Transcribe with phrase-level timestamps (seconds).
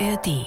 [0.00, 0.46] ARD.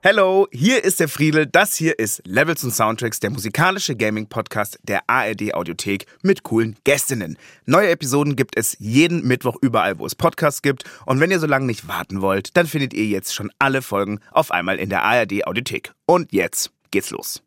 [0.00, 1.46] Hello, hier ist der Friedel.
[1.46, 7.36] Das hier ist Levels und Soundtracks, der musikalische Gaming-Podcast der ARD Audiothek mit coolen Gästinnen.
[7.66, 10.84] Neue Episoden gibt es jeden Mittwoch überall, wo es Podcasts gibt.
[11.04, 14.20] Und wenn ihr so lange nicht warten wollt, dann findet ihr jetzt schon alle Folgen
[14.30, 15.92] auf einmal in der ARD Audiothek.
[16.06, 17.42] Und jetzt geht's los.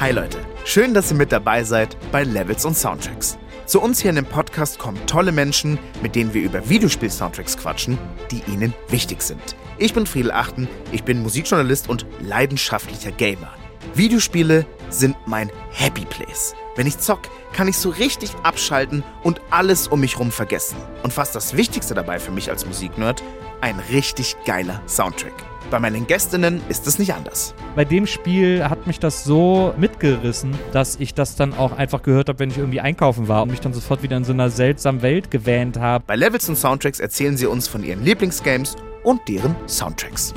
[0.00, 3.38] Hi Leute, schön, dass ihr mit dabei seid bei Levels und Soundtracks.
[3.66, 7.98] Zu uns hier in dem Podcast kommen tolle Menschen, mit denen wir über Videospiel-Soundtracks quatschen,
[8.30, 9.56] die ihnen wichtig sind.
[9.78, 13.52] Ich bin Friedel Achten, ich bin Musikjournalist und leidenschaftlicher Gamer.
[13.96, 16.54] Videospiele sind mein Happy Place.
[16.74, 17.20] Wenn ich zock,
[17.52, 20.76] kann ich so richtig abschalten und alles um mich rum vergessen.
[21.04, 23.22] Und fast das Wichtigste dabei für mich als Musiknerd,
[23.60, 25.32] ein richtig geiler Soundtrack.
[25.70, 27.54] Bei meinen Gästinnen ist es nicht anders.
[27.76, 32.28] Bei dem Spiel hat mich das so mitgerissen, dass ich das dann auch einfach gehört
[32.28, 35.02] habe, wenn ich irgendwie einkaufen war und mich dann sofort wieder in so einer seltsamen
[35.02, 36.04] Welt gewähnt habe.
[36.04, 40.34] Bei Levels und Soundtracks erzählen sie uns von ihren Lieblingsgames und deren Soundtracks.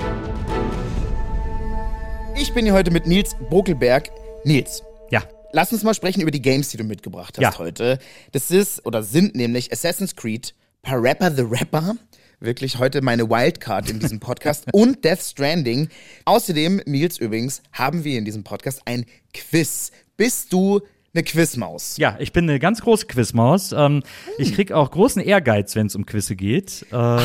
[2.40, 4.10] Ich bin hier heute mit Nils Bokelberg.
[4.44, 4.84] Nils.
[5.10, 5.24] Ja.
[5.54, 7.58] Lass uns mal sprechen über die Games, die du mitgebracht hast Ja.
[7.58, 8.00] heute.
[8.32, 11.96] Das ist oder sind nämlich Assassin's Creed, Parappa the Rapper,
[12.40, 15.90] wirklich heute meine Wildcard in diesem Podcast und Death Stranding.
[16.26, 19.92] Außerdem, Nils übrigens, haben wir in diesem Podcast ein Quiz.
[20.16, 20.82] Bist du
[21.14, 21.98] eine Quizmaus?
[21.98, 23.72] Ja, ich bin eine ganz große Quizmaus.
[23.72, 24.04] Ähm,
[24.38, 26.86] Ich krieg auch großen Ehrgeiz, wenn es um Quizze geht.
[26.92, 27.20] Äh,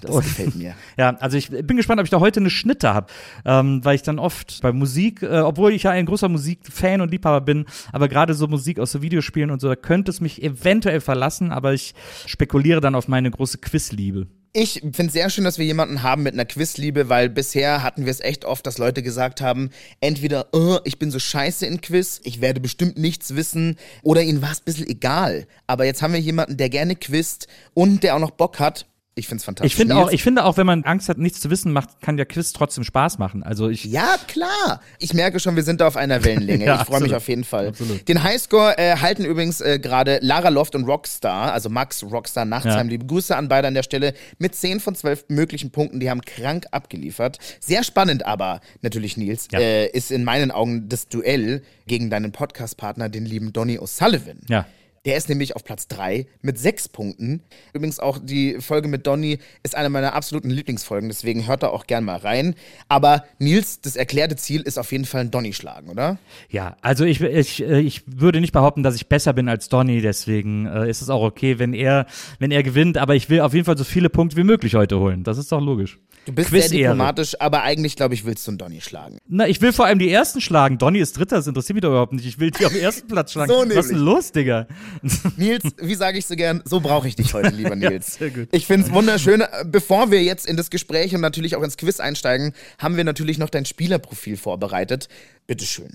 [0.00, 0.74] Das gefällt mir.
[0.96, 3.06] Ja, also ich bin gespannt, ob ich da heute eine Schnitte habe,
[3.44, 7.10] ähm, weil ich dann oft bei Musik, äh, obwohl ich ja ein großer Musikfan und
[7.10, 10.42] Liebhaber bin, aber gerade so Musik aus so Videospielen und so, da könnte es mich
[10.42, 11.94] eventuell verlassen, aber ich
[12.26, 14.26] spekuliere dann auf meine große Quizliebe.
[14.54, 18.06] Ich finde es sehr schön, dass wir jemanden haben mit einer Quizliebe, weil bisher hatten
[18.06, 21.82] wir es echt oft, dass Leute gesagt haben, entweder, oh, ich bin so scheiße in
[21.82, 25.46] Quiz, ich werde bestimmt nichts wissen, oder ihnen war es ein bisschen egal.
[25.66, 28.86] Aber jetzt haben wir jemanden, der gerne quizt und der auch noch Bock hat.
[29.18, 29.72] Ich finde es fantastisch.
[29.72, 32.16] Ich finde auch, ich finde auch, wenn man Angst hat, nichts zu wissen, macht, kann
[32.16, 33.42] der Quiz trotzdem Spaß machen.
[33.42, 34.80] Also ich, Ja, klar.
[34.98, 36.64] Ich merke schon, wir sind da auf einer Wellenlänge.
[36.68, 37.68] Ja, ich freue mich auf jeden Fall.
[37.68, 38.06] Absolut.
[38.08, 42.86] Den Highscore äh, halten übrigens äh, gerade Lara Loft und Rockstar, also Max Rockstar Nachtsheim.
[42.86, 42.90] Ja.
[42.92, 46.00] Liebe Grüße an beide an der Stelle mit 10 von 12 möglichen Punkten.
[46.00, 47.38] Die haben krank abgeliefert.
[47.60, 49.58] Sehr spannend aber, natürlich Nils, Ja.
[49.60, 54.38] äh, ist in meinen Augen das Duell gegen deinen Podcast-Partner, den lieben Donny O'Sullivan.
[54.48, 54.66] ja.
[55.04, 57.42] Der ist nämlich auf Platz 3 mit 6 Punkten.
[57.72, 61.86] Übrigens auch die Folge mit Donny ist eine meiner absoluten Lieblingsfolgen, deswegen hört da auch
[61.86, 62.54] gern mal rein.
[62.88, 66.18] Aber Nils, das erklärte Ziel ist auf jeden Fall ein Donny schlagen, oder?
[66.50, 70.00] Ja, also ich, ich, äh, ich würde nicht behaupten, dass ich besser bin als Donny,
[70.00, 72.06] deswegen äh, ist es auch okay, wenn er,
[72.38, 74.98] wenn er gewinnt, aber ich will auf jeden Fall so viele Punkte wie möglich heute
[74.98, 75.24] holen.
[75.24, 75.98] Das ist doch logisch.
[76.28, 79.16] Du bist sehr diplomatisch, aber eigentlich, glaube ich, willst du einen Donny schlagen.
[79.28, 80.76] Na, ich will vor allem die ersten schlagen.
[80.76, 82.26] Donny ist Dritter, das interessiert mich doch überhaupt nicht.
[82.26, 83.50] Ich will die auf den ersten Platz schlagen.
[83.58, 84.66] So Was ist denn los, Digga?
[85.38, 88.16] Nils, wie sage ich so gern, so brauche ich dich heute, lieber Ja, Nils.
[88.16, 88.48] sehr gut.
[88.52, 89.42] Ich finde es wunderschön.
[89.64, 93.38] Bevor wir jetzt in das Gespräch und natürlich auch ins Quiz einsteigen, haben wir natürlich
[93.38, 95.08] noch dein Spielerprofil vorbereitet.
[95.46, 95.94] Bitteschön.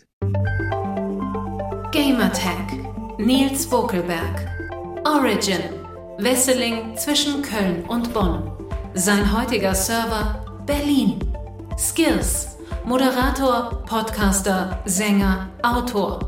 [1.91, 2.73] Gamertag.
[3.19, 4.47] Nils Bokelberg.
[5.05, 5.59] Origin.
[6.17, 8.51] Wesseling zwischen Köln und Bonn.
[8.95, 11.19] Sein heutiger Server Berlin.
[11.79, 12.57] Skills.
[12.85, 16.19] Moderator, Podcaster, Sänger, Autor.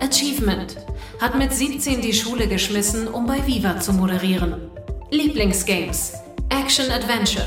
[0.00, 0.76] Achievement.
[1.20, 4.72] Hat mit 17 die Schule geschmissen, um bei Viva zu moderieren.
[5.10, 6.14] Lieblingsgames.
[6.48, 7.46] Action Adventure.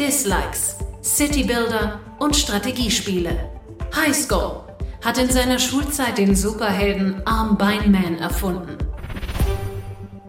[0.00, 0.78] Dislikes.
[1.04, 3.50] City Builder und Strategiespiele.
[3.94, 4.64] Highschool.
[5.04, 8.78] Hat in seiner Schulzeit den Superhelden Arm Beinman erfunden.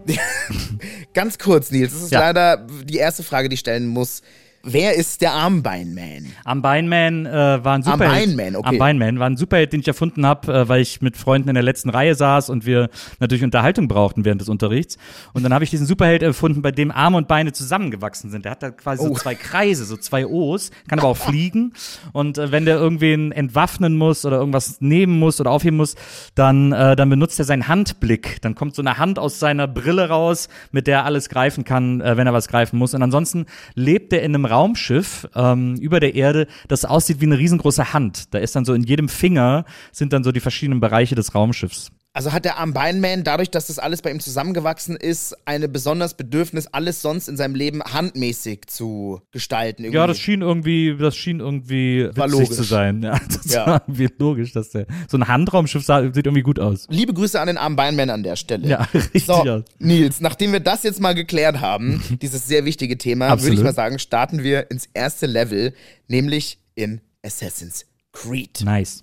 [1.14, 2.20] Ganz kurz, Nils, das ist Ja.
[2.20, 4.20] leider die erste Frage, die ich stellen muss.
[4.66, 6.26] Wer ist der Armbeinman?
[6.44, 7.32] Am Beinman äh,
[7.64, 8.34] war ein Superheld.
[8.36, 8.68] Beinman, okay.
[8.68, 11.54] Am Beinman war ein Superheld, den ich erfunden habe, äh, weil ich mit Freunden in
[11.54, 12.88] der letzten Reihe saß und wir
[13.20, 14.96] natürlich Unterhaltung brauchten während des Unterrichts.
[15.34, 18.44] Und dann habe ich diesen Superheld erfunden, bei dem Arme und Beine zusammengewachsen sind.
[18.46, 19.08] Der hat da quasi Oh.
[19.08, 21.74] so zwei Kreise, so zwei O's, kann aber auch fliegen.
[22.12, 25.94] Und äh, wenn der irgendwen entwaffnen muss oder irgendwas nehmen muss oder aufheben muss,
[26.34, 28.40] dann, äh, dann benutzt er seinen Handblick.
[28.40, 32.00] Dann kommt so eine Hand aus seiner Brille raus, mit der er alles greifen kann,
[32.00, 32.94] äh, wenn er was greifen muss.
[32.94, 33.44] Und ansonsten
[33.74, 38.32] lebt er in einem Raumschiff ähm, über der Erde, das aussieht wie eine riesengroße Hand.
[38.32, 41.90] Da ist dann so in jedem Finger sind dann so die verschiedenen Bereiche des Raumschiffs.
[42.16, 46.68] Also hat der Armbeinman, dadurch, dass das alles bei ihm zusammengewachsen ist, eine besonders Bedürfnis,
[46.68, 49.82] alles sonst in seinem Leben handmäßig zu gestalten.
[49.82, 49.96] Irgendwie.
[49.98, 52.56] Ja, das schien irgendwie, das schien irgendwie War witzig logisch.
[52.56, 53.02] zu sein.
[53.02, 53.66] Ja, das Ja.
[53.66, 56.86] war irgendwie logisch, dass der so ein Handraumschiff sah, sieht irgendwie gut aus.
[56.88, 58.68] Liebe Grüße an den Armbeinman an der Stelle.
[58.68, 59.64] Ja, richtig So, aus.
[59.80, 63.74] Nils, nachdem wir das jetzt mal geklärt haben, dieses sehr wichtige Thema, würde ich mal
[63.74, 65.74] sagen, starten wir ins erste Level,
[66.06, 68.60] nämlich in Assassin's Creed.
[68.64, 69.02] Nice.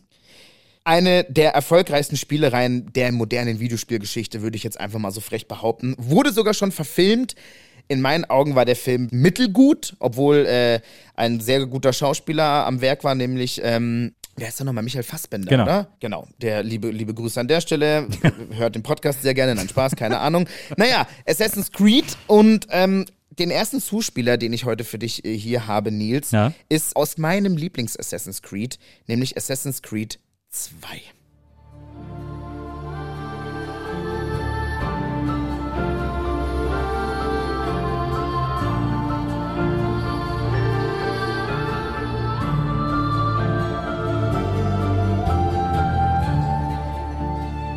[0.83, 5.95] Eine der erfolgreichsten Spielereien der modernen Videospielgeschichte, würde ich jetzt einfach mal so frech behaupten.
[5.97, 7.35] Wurde sogar schon verfilmt.
[7.87, 10.79] In meinen Augen war der Film mittelgut, obwohl äh,
[11.15, 14.83] ein sehr guter Schauspieler am Werk war, nämlich ähm, Wer ist denn nochmal?
[14.83, 15.63] Michael Fassbender, Genau.
[15.63, 15.87] oder?
[15.99, 16.25] Genau.
[16.41, 18.07] Der liebe, liebe Grüße an der Stelle.
[18.51, 19.53] Hört den Podcast sehr gerne.
[19.53, 20.47] Nein, Spaß, keine Ahnung.
[20.77, 23.05] Naja, Assassin's Creed und ähm,
[23.37, 26.53] den ersten Zuspieler, den ich heute für dich äh, hier habe, Nils, Ja.
[26.69, 30.17] ist aus meinem Lieblings-Assassin's Creed, nämlich Assassin's Creed
[30.51, 31.01] 2.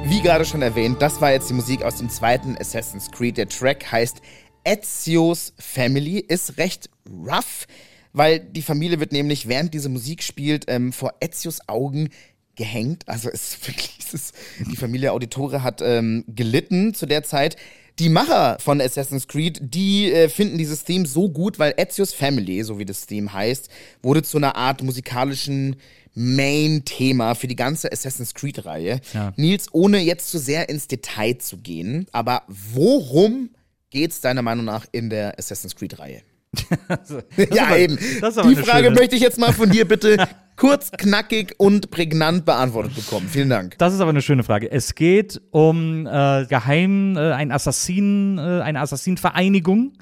[0.06, 3.37] Wie gerade schon erwähnt, das war jetzt die Musik aus dem zweiten Assassin's Creed.
[3.37, 4.20] Der Track heißt
[4.65, 7.69] Ezio's Family, ist recht rough,
[8.12, 12.11] weil die Familie wird nämlich, während diese Musik spielt, ähm, vor Ezios Augen
[12.56, 13.09] gehängt.
[13.09, 14.35] Also es ist wirklich, es ist,
[14.71, 17.56] die Familie Auditore hat ähm, gelitten zu der Zeit.
[18.01, 22.62] Die Macher von Assassin's Creed, die äh, finden dieses Theme so gut, weil Ezio's Family,
[22.65, 23.69] so wie das Theme heißt,
[24.03, 25.77] wurde zu einer Art musikalischen
[26.15, 29.01] Main-Thema für die ganze Assassin's Creed-Reihe.
[29.12, 29.33] Ja.
[29.37, 33.51] Nils, ohne jetzt zu sehr ins Detail zu gehen, aber worum
[33.91, 36.23] geht's deiner Meinung nach in der Assassin's Creed-Reihe?
[37.55, 37.97] ja, aber- eben.
[37.99, 40.17] Die Frage schöne- möchte ich jetzt mal von dir bitte
[40.56, 43.29] kurz, knackig und prägnant beantwortet bekommen.
[43.29, 43.77] Vielen Dank.
[43.79, 44.71] Das ist aber eine schöne Frage.
[44.71, 49.95] Es geht um äh, geheim äh, ein Assassinen, äh, eine Assassinenvereinigung,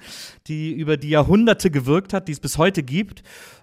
[0.46, 3.22] die über die Jahrhunderte gewirkt hat, die es bis heute gibt.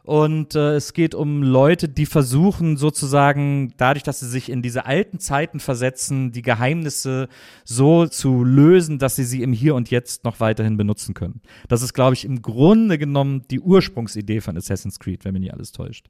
[0.09, 4.87] Und äh, es geht um Leute, die versuchen sozusagen, dadurch, dass sie sich in diese
[4.87, 7.29] alten Zeiten versetzen, die Geheimnisse
[7.63, 11.41] so zu lösen, dass sie sie im Hier und Jetzt noch weiterhin benutzen können.
[11.67, 15.53] Das ist, glaube ich, im Grunde genommen die Ursprungsidee von Assassin's Creed, wenn mich nicht
[15.53, 16.07] alles täuscht.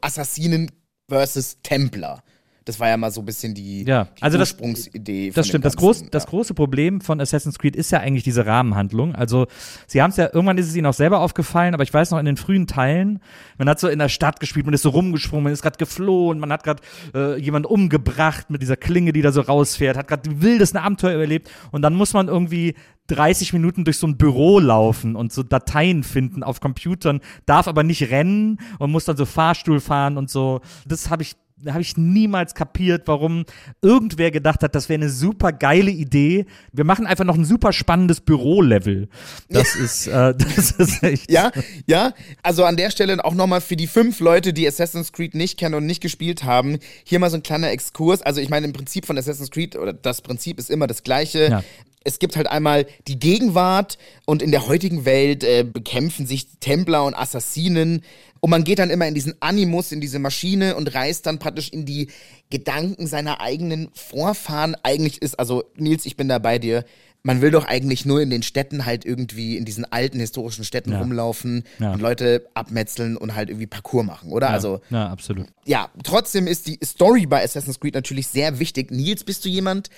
[0.00, 0.72] Assassinen
[1.08, 2.20] versus Templer.
[2.66, 5.28] Das war ja mal so ein bisschen die, Ja, die also das- Ursprungsidee.
[5.30, 5.64] Das dem stimmt.
[5.66, 6.30] Das, groß, das ja.
[6.30, 9.14] große Problem von Assassin's Creed ist ja eigentlich diese Rahmenhandlung.
[9.14, 9.46] Also,
[9.86, 12.18] sie haben es ja, irgendwann ist es ihnen auch selber aufgefallen, aber ich weiß noch,
[12.18, 13.20] in den frühen Teilen,
[13.58, 16.38] man hat so in der Stadt gespielt, man ist so rumgesprungen, man ist gerade geflohen,
[16.38, 16.82] man hat gerade
[17.14, 21.16] äh, jemanden umgebracht mit dieser Klinge, die da so rausfährt, hat gerade die wildesten Abenteuer
[21.16, 22.74] überlebt und dann muss man irgendwie
[23.08, 27.82] 30 Minuten durch so ein Büro laufen und so Dateien finden auf Computern, darf aber
[27.82, 30.62] nicht rennen und muss dann so Fahrstuhl fahren und so.
[30.86, 31.36] Das habe ich
[31.68, 33.44] habe ich niemals kapiert, warum
[33.82, 36.46] irgendwer gedacht hat, das wäre eine super geile Idee.
[36.72, 39.08] Wir machen einfach noch ein super spannendes Bürolevel.
[39.48, 41.30] Das ist, äh, das ist echt.
[41.30, 41.52] Ja,
[41.86, 42.12] ja.
[42.42, 45.74] Also an der Stelle auch nochmal für die fünf Leute, die Assassin's Creed nicht kennen
[45.74, 48.22] und nicht gespielt haben, hier mal so ein kleiner Exkurs.
[48.22, 51.48] Also ich meine, im Prinzip von Assassin's Creed, oder das Prinzip ist immer das gleiche.
[51.50, 51.64] Ja.
[52.04, 57.04] Es gibt halt einmal die Gegenwart und in der heutigen Welt äh, bekämpfen sich Templer
[57.04, 58.02] und Assassinen
[58.40, 61.70] und man geht dann immer in diesen Animus, in diese Maschine und reist dann praktisch
[61.70, 62.08] in die
[62.50, 64.76] Gedanken seiner eigenen Vorfahren.
[64.82, 66.84] Eigentlich ist, also Nils, ich bin da bei dir,
[67.22, 70.92] man will doch eigentlich nur in den Städten halt irgendwie, in diesen alten historischen Städten
[70.92, 70.98] Ja.
[71.00, 71.94] rumlaufen Ja.
[71.94, 74.50] und Leute abmetzeln und halt irgendwie Parcours machen, oder?
[74.50, 75.46] Also ja, absolut.
[75.64, 78.90] ja, trotzdem ist die Story bei Assassin's Creed natürlich sehr wichtig.
[78.90, 79.88] Nils, bist du jemand,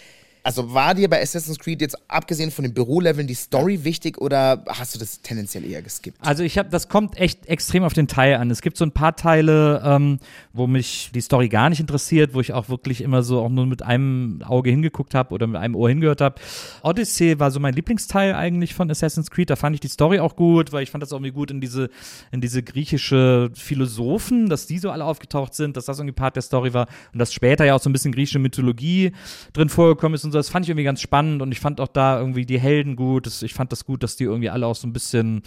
[0.46, 4.62] also war dir bei Assassin's Creed jetzt abgesehen von den Büroleveln die Story wichtig oder
[4.68, 6.18] hast du das tendenziell eher geskippt?
[6.20, 8.48] Also ich habe, das kommt echt extrem auf den Teil an.
[8.52, 10.20] Es gibt so ein paar Teile, ähm,
[10.52, 13.66] wo mich die Story gar nicht interessiert, wo ich auch wirklich immer so auch nur
[13.66, 16.36] mit einem Auge hingeguckt habe oder mit einem Ohr hingehört habe.
[16.82, 19.50] Odyssey war so mein Lieblingsteil eigentlich von Assassin's Creed.
[19.50, 21.60] Da fand ich die Story auch gut, weil ich fand das auch irgendwie gut in
[21.60, 21.90] diese
[22.30, 26.42] in diese griechische Philosophen, dass die so alle aufgetaucht sind, dass das irgendwie Part der
[26.42, 29.10] Story war und dass später ja auch so ein bisschen griechische Mythologie
[29.52, 30.35] drin vorgekommen ist und so.
[30.36, 33.26] Das fand ich irgendwie ganz spannend und ich fand auch da irgendwie die Helden gut.
[33.26, 35.42] Das, ich fand das gut, dass die irgendwie alle auch so ein bisschen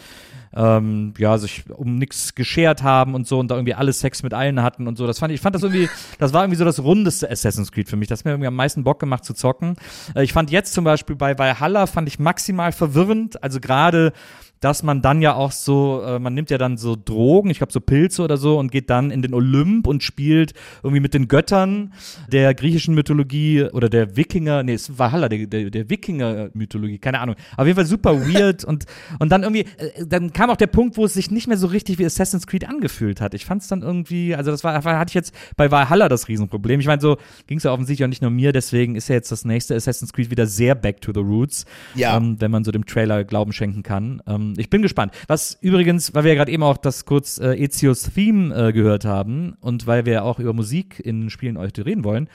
[0.54, 4.34] ähm, ja, sich um nichts geschert haben und so und da irgendwie alle Sex mit
[4.34, 5.08] allen hatten und so.
[5.08, 7.90] Das fand ich, ich fand das irgendwie, das war irgendwie so das rundeste Assassin's Creed
[7.90, 8.08] für mich.
[8.08, 9.76] Das hat mir irgendwie am meisten Bock gemacht zu zocken.
[10.16, 13.42] Äh, ich fand jetzt zum Beispiel bei Valhalla fand ich maximal verwirrend.
[13.44, 14.14] Also gerade
[14.62, 17.74] dass man dann ja auch so, äh, man nimmt ja dann so Drogen, ich glaube
[17.74, 21.28] so Pilze oder so und geht dann in den Olymp und spielt irgendwie mit den
[21.28, 21.94] Göttern
[22.32, 27.20] der griechischen Mythologie oder der Wikinger, nee, es war Valhalla, der, der, der Wikinger-Mythologie, keine
[27.20, 27.36] Ahnung.
[27.58, 28.86] Auf jeden Fall super weird und,
[29.20, 31.68] und dann irgendwie, äh, dann kam auch der Punkt, wo es sich nicht mehr so
[31.68, 33.34] richtig wie Assassin's Creed angefühlt hat.
[33.34, 36.80] Ich fand es dann irgendwie, also das war, hatte ich jetzt bei Valhalla das Riesenproblem.
[36.80, 39.32] Ich meine, so ging es ja offensichtlich auch nicht nur mir, deswegen ist ja jetzt
[39.32, 42.18] das nächste Assassin's Creed wieder sehr back to the roots, Ja.
[42.18, 44.22] ähm, wenn man so dem Trailer Glauben schenken kann.
[44.28, 45.14] Ähm, ich bin gespannt.
[45.28, 49.06] Was übrigens, weil wir ja gerade eben auch das kurz äh, Ezios Theme äh, gehört
[49.06, 52.30] haben und weil wir ja auch über Musik in Spielen heute reden wollen,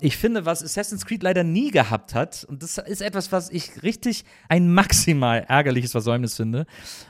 [0.00, 3.82] ich finde, was Assassin's Creed leider nie gehabt hat, und das ist etwas, was ich
[3.82, 6.66] richtig ein maximal ärgerliches Versäumnis finde,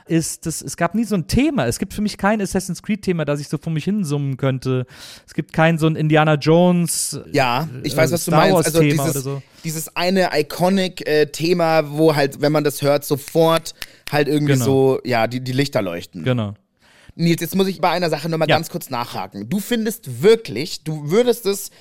[0.07, 1.67] ist, dass es gab nie so ein Thema.
[1.67, 4.85] Es gibt für mich kein Assassin's Creed-Thema, das ich so vor mich hinsummen könnte.
[5.25, 7.19] Es gibt kein so ein Indiana Jones.
[7.31, 8.65] Ja, ich weiß, was du meinst.
[8.65, 9.41] Also dieses, so.
[9.63, 13.73] dieses eine Iconic-Thema, äh, wo halt, wenn man das hört, sofort
[14.11, 14.65] halt irgendwie genau.
[14.65, 16.23] so, ja, die, die Lichter leuchten.
[16.23, 16.53] Genau.
[17.15, 18.55] Nils, jetzt muss ich bei einer Sache nochmal ja.
[18.55, 19.49] ganz kurz nachhaken.
[19.49, 21.71] Du findest wirklich, du würdest es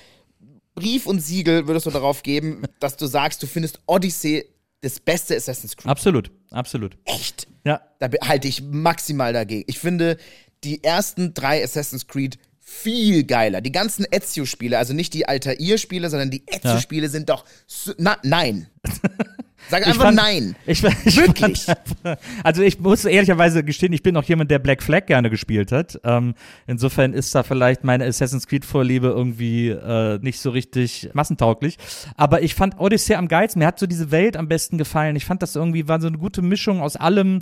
[0.74, 4.46] Brief und Siegel würdest du darauf geben, dass du sagst, du findest Odyssey
[4.80, 5.90] das beste Assassin's Creed.
[5.90, 6.96] Absolut, absolut.
[7.04, 7.46] Echt?
[7.64, 7.82] Ja.
[7.98, 9.64] Da halte ich maximal dagegen.
[9.66, 10.16] Ich finde
[10.64, 13.60] die ersten drei Assassin's Creed viel geiler.
[13.60, 17.10] Die ganzen Ezio-Spiele, also nicht die Altair-Spiele, sondern die Ezio-Spiele ja.
[17.10, 17.44] sind doch.
[17.98, 18.68] Na, nein.
[19.68, 20.56] Sag einfach fand, nein.
[20.66, 21.64] Ich, ich Wirklich.
[21.64, 25.72] Fand, also ich muss ehrlicherweise gestehen, ich bin auch jemand, der Black Flag gerne gespielt
[25.72, 26.00] hat.
[26.04, 26.34] Ähm,
[26.66, 31.76] insofern ist da vielleicht meine Assassin's Creed-Vorliebe irgendwie äh, nicht so richtig massentauglich.
[32.16, 33.60] Aber ich fand Odyssey am geilsten.
[33.60, 35.16] Mir hat so diese Welt am besten gefallen.
[35.16, 37.40] Ich fand das irgendwie war so eine gute Mischung aus allem.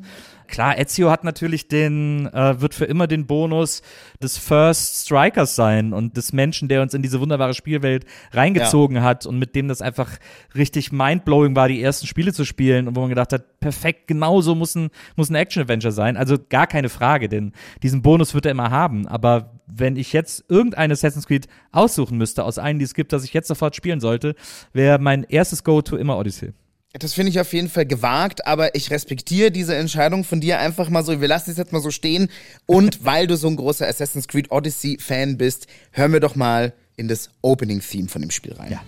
[0.49, 3.83] Klar, Ezio hat natürlich den, äh, wird für immer den Bonus
[4.23, 9.03] des First Strikers sein und des Menschen, der uns in diese wunderbare Spielwelt reingezogen ja.
[9.03, 10.11] hat und mit dem das einfach
[10.55, 14.55] richtig mindblowing war, die ersten Spiele zu spielen und wo man gedacht hat, perfekt, genauso
[14.55, 16.17] muss ein, muss ein Action-Adventure sein.
[16.17, 17.53] Also gar keine Frage, denn
[17.83, 19.07] diesen Bonus wird er immer haben.
[19.07, 23.25] Aber wenn ich jetzt irgendein Assassin's Creed aussuchen müsste aus allen, die es gibt, das
[23.25, 24.35] ich jetzt sofort spielen sollte,
[24.73, 26.53] wäre mein erstes Go-To immer Odyssey.
[26.95, 30.89] Das finde ich auf jeden Fall gewagt, aber ich respektiere diese Entscheidung von dir einfach
[30.89, 31.21] mal so.
[31.21, 32.29] Wir lassen es jetzt mal so stehen.
[32.67, 37.09] Und weil du so ein großer Assassin's Creed Odyssey-Fan bist, hören wir doch mal in
[37.09, 38.73] das Opening-Theme von dem Spiel rein.
[38.73, 38.83] Ja.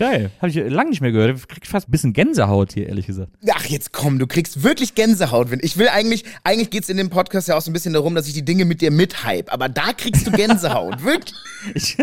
[0.00, 0.30] Geil.
[0.38, 1.36] Habe ich lange nicht mehr gehört.
[1.36, 3.32] Ich krieg fast ein bisschen Gänsehaut hier, ehrlich gesagt.
[3.52, 5.48] Ach, jetzt komm, du kriegst wirklich Gänsehaut.
[5.60, 8.26] Ich will eigentlich, eigentlich geht's in dem Podcast ja auch so ein bisschen darum, dass
[8.26, 9.52] ich die Dinge mit dir mithype.
[9.52, 11.04] Aber da kriegst du Gänsehaut.
[11.04, 11.34] wirklich.
[11.74, 11.98] Ich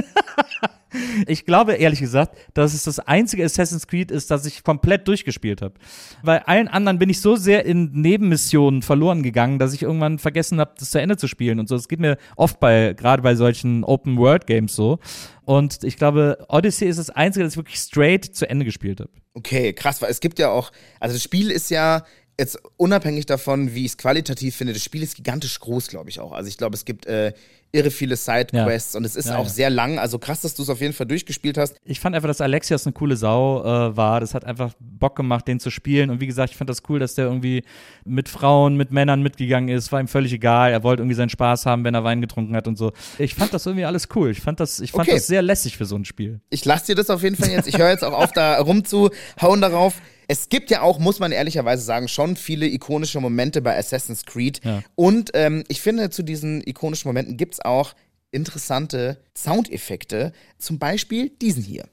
[1.28, 5.62] ich glaube ehrlich gesagt, dass es das einzige Assassin's Creed ist, das ich komplett durchgespielt
[5.62, 5.76] habe.
[6.24, 10.60] Bei allen anderen bin ich so sehr in Nebenmissionen verloren gegangen, dass ich irgendwann vergessen
[10.60, 11.76] habe, das zu Ende zu spielen und so.
[11.76, 15.00] Es geht mir oft bei, gerade bei solchen Open World Games so.
[15.48, 19.12] Und ich glaube, Odyssey ist das einzige, das ich wirklich straight zu Ende gespielt habe.
[19.34, 22.04] Okay, krass, weil es gibt ja auch, also das Spiel ist ja
[22.40, 26.20] jetzt unabhängig davon, wie ich es qualitativ finde, das Spiel ist gigantisch groß, glaube ich
[26.20, 26.34] auch.
[26.34, 27.34] Also ich glaube, es gibt äh,
[27.72, 28.98] irre viele Sidequests ja.
[29.00, 29.50] und es ist ja, auch ja.
[29.50, 29.98] sehr lang.
[29.98, 31.78] Also krass, dass du es auf jeden Fall durchgespielt hast.
[31.84, 34.20] Ich fand einfach, dass Alexias eine coole Sau äh, war.
[34.20, 36.12] Das hat einfach Bock gemacht, den zu spielen.
[36.12, 37.64] Und wie gesagt, ich fand das cool, dass der irgendwie
[38.06, 39.92] mit Frauen, mit Männern mitgegangen ist.
[39.92, 40.72] War ihm völlig egal.
[40.72, 42.94] Er wollte irgendwie seinen Spaß haben, wenn er Wein getrunken hat und so.
[43.18, 44.30] Ich fand das irgendwie alles cool.
[44.30, 45.18] Ich fand das, ich fand okay.
[45.18, 46.40] das sehr lässig für so ein Spiel.
[46.50, 47.68] Ich lasse dir das auf jeden Fall jetzt.
[47.68, 49.96] Ich höre jetzt auch auf, da rumzuhauen darauf.
[50.28, 54.64] Es gibt ja auch, muss man ehrlicherweise sagen, schon viele ikonische Momente bei Assassin's Creed.
[54.64, 54.84] Ja.
[54.96, 57.94] Und ähm, ich finde, zu diesen ikonischen Momenten gibt es auch
[58.32, 60.34] interessante Soundeffekte.
[60.58, 61.88] Zum Beispiel diesen hier.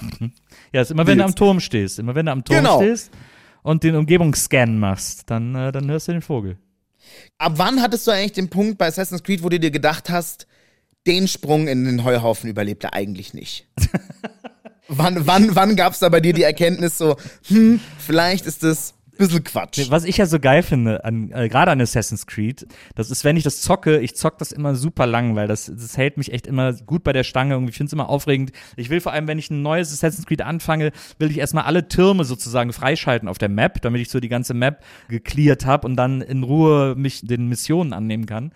[0.72, 2.00] Ja, ist immer wenn du am Turm stehst.
[2.00, 2.80] Immer wenn du am Turm genau.
[2.80, 3.12] stehst
[3.62, 6.58] und den Umgebungsscan machst, dann, äh, dann hörst du den Vogel.
[7.38, 10.48] Ab wann hattest du eigentlich den Punkt bei Assassin's Creed, wo du dir gedacht hast,
[11.06, 13.68] den Sprung in den Heuhaufen überlebt er eigentlich nicht?
[14.88, 17.16] Wann, wann, wann gab es da bei dir die Erkenntnis so,
[17.48, 19.90] hm, vielleicht ist das bisschen Quatsch.
[19.90, 23.36] Was ich ja so geil finde, an, äh, gerade an Assassin's Creed, das ist, wenn
[23.36, 26.46] ich das zocke, ich zock das immer super lang, weil das, das hält mich echt
[26.46, 28.52] immer gut bei der Stange und ich finde es immer aufregend.
[28.76, 31.88] Ich will vor allem, wenn ich ein neues Assassin's Creed anfange, will ich erstmal alle
[31.88, 35.96] Türme sozusagen freischalten auf der Map, damit ich so die ganze Map geklärt habe und
[35.96, 38.52] dann in Ruhe mich den Missionen annehmen kann.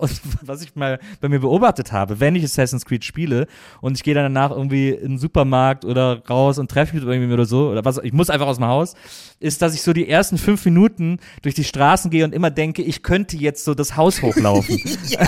[0.00, 3.46] Und was ich mal bei mir beobachtet habe, wenn ich Assassin's Creed spiele
[3.80, 7.10] und ich gehe dann danach irgendwie in den Supermarkt oder raus und treffe mich mit
[7.10, 8.94] irgendjemandem oder so, oder was, ich muss einfach aus dem Haus,
[9.38, 12.82] ist, dass ich so die ersten fünf Minuten durch die Straßen gehe und immer denke,
[12.82, 14.78] ich könnte jetzt so das Haus hochlaufen.
[15.08, 15.26] ja,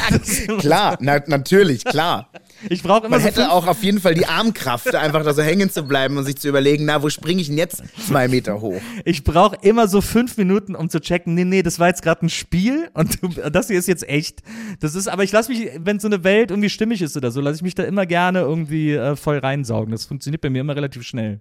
[0.58, 2.28] klar, na, natürlich, klar.
[2.68, 5.42] Ich brauche immer Man so hätte auch auf jeden Fall die Armkraft, einfach da so
[5.42, 8.60] hängen zu bleiben und sich zu überlegen, na, wo springe ich denn jetzt zwei Meter
[8.60, 8.80] hoch?
[9.04, 12.26] Ich brauche immer so fünf Minuten, um zu checken, nee, nee, das war jetzt gerade
[12.26, 13.18] ein Spiel und
[13.52, 14.42] das hier ist jetzt echt.
[14.80, 17.40] Das ist, aber ich lasse mich, wenn so eine Welt irgendwie stimmig ist oder so,
[17.40, 19.92] lasse ich mich da immer gerne irgendwie äh, voll reinsaugen.
[19.92, 21.40] Das funktioniert bei mir immer relativ schnell.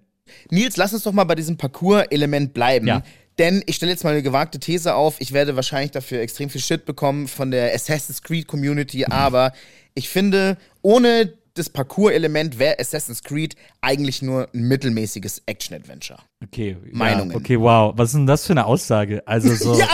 [0.50, 2.86] Nils, lass uns doch mal bei diesem Parcours-Element bleiben.
[2.86, 3.02] Ja.
[3.38, 5.16] Denn ich stelle jetzt mal eine gewagte These auf.
[5.20, 9.52] Ich werde wahrscheinlich dafür extrem viel Shit bekommen von der Assassin's Creed Community, aber
[9.94, 16.20] ich finde, ohne das Parcours-Element wäre Assassin's Creed eigentlich nur ein mittelmäßiges Action-Adventure.
[16.44, 17.30] Okay, Meinungen.
[17.30, 17.92] Ja, okay, wow.
[17.96, 19.22] Was ist denn das für eine Aussage?
[19.26, 19.78] Also so.
[19.78, 19.88] Ja,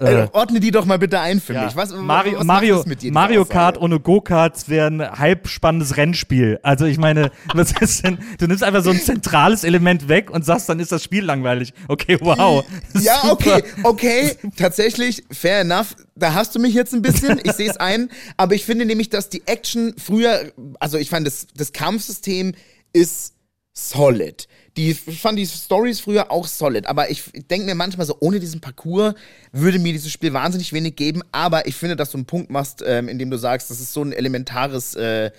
[0.00, 1.64] ja, äh, ordne die doch mal bitte ein für Ja.
[1.64, 1.76] mich.
[1.76, 3.44] Was, Mario, was Mario, mit dir, Mario?
[3.44, 6.58] Kart ohne Go-Karts wäre ein halb spannendes Rennspiel.
[6.62, 8.18] Also ich meine, was ist denn?
[8.38, 11.72] Du nimmst einfach so ein zentrales Element weg und sagst, dann ist das Spiel langweilig.
[11.88, 12.64] Okay, wow.
[13.00, 13.56] Ja, Super.
[13.58, 15.94] okay, okay, tatsächlich, fair enough.
[16.16, 18.08] Da hast du mich jetzt ein bisschen, ich sehe es ein.
[18.36, 22.54] Aber ich finde nämlich, dass die Action früher, also ich fand, das, das Kampfsystem
[22.92, 23.34] ist
[23.72, 24.46] solid.
[24.76, 28.60] Die, fand die Stories früher auch solid, aber ich denke mir manchmal so, ohne diesen
[28.60, 29.14] Parcours
[29.52, 32.82] würde mir dieses Spiel wahnsinnig wenig geben, aber ich finde, dass du einen Punkt machst,
[32.84, 35.30] ähm, in dem du sagst, das ist so ein elementares äh,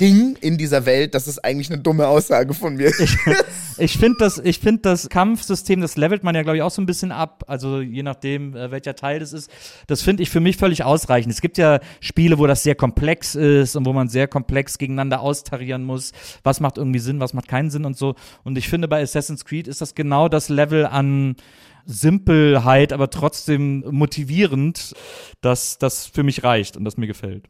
[0.00, 2.92] Ding in dieser Welt, das ist eigentlich eine dumme Aussage von mir.
[3.78, 6.80] Ich finde das, ich finde das Kampfsystem, das levelt man ja, glaube ich, auch so
[6.80, 7.42] ein bisschen ab.
[7.48, 9.50] Also je nachdem, äh, welcher Teil das ist.
[9.88, 11.32] Das finde ich für mich völlig ausreichend.
[11.32, 15.20] Es gibt ja Spiele, wo das sehr komplex ist und wo man sehr komplex gegeneinander
[15.20, 16.12] austarieren muss.
[16.44, 18.14] Was macht irgendwie Sinn, was macht keinen Sinn und so.
[18.44, 21.34] Und ich finde, bei Assassin's Creed ist das genau das Level an
[21.86, 24.94] Simpelheit, aber trotzdem motivierend,
[25.40, 27.48] dass das für mich reicht und das mir gefällt.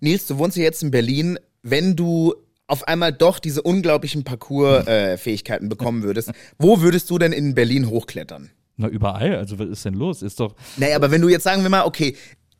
[0.00, 1.38] Nils, du wohnst ja jetzt in Berlin.
[1.62, 2.34] Wenn du
[2.66, 8.50] auf einmal doch diese unglaublichen Parcours-Fähigkeiten bekommen würdest, wo würdest du denn in Berlin hochklettern?
[8.76, 9.36] Na, überall.
[9.36, 10.22] Also, was ist denn los?
[10.22, 10.54] Ist doch.
[10.76, 12.16] Naja, aber wenn du jetzt sagen wir mal, okay,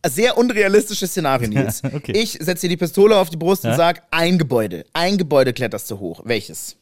[0.06, 1.82] sehr unrealistisches Szenario, Nils.
[1.94, 2.12] Okay.
[2.14, 3.76] Ich setze dir die Pistole auf die Brust und Ja.
[3.76, 4.84] sag, ein Gebäude.
[4.92, 6.20] Ein Gebäude kletterst du hoch.
[6.24, 6.76] Welches?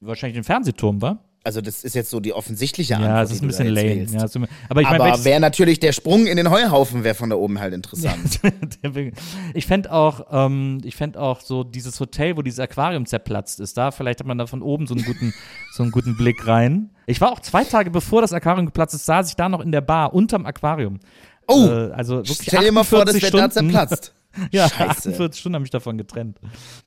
[0.00, 1.24] Wahrscheinlich den Fernsehturm, war?
[1.46, 3.12] Also, das ist jetzt so die offensichtliche Antwort.
[3.14, 4.02] Ja, es ist ein bisschen lame.
[4.02, 4.36] Ja, ist-
[4.68, 7.60] aber ich aber welches- wäre natürlich der Sprung in den Heuhaufen wäre von da oben
[7.60, 8.40] halt interessant.
[9.54, 13.76] ich fände auch, ähm, ich fänd auch so dieses Hotel, wo dieses Aquarium zerplatzt ist,
[13.76, 15.32] da vielleicht hat man da von oben so einen guten,
[15.72, 16.90] so einen guten Blick rein.
[17.06, 19.70] Ich war auch zwei Tage bevor das Aquarium geplatzt ist, saß ich da noch in
[19.72, 20.98] der Bar unterm Aquarium.
[21.48, 24.14] Oh, Äh, also wirklich stell dir mal vor, das 48 wäre da zerplatzt.
[24.50, 25.10] Ja, Scheiße.
[25.10, 26.38] 48 Stunden habe ich davon getrennt.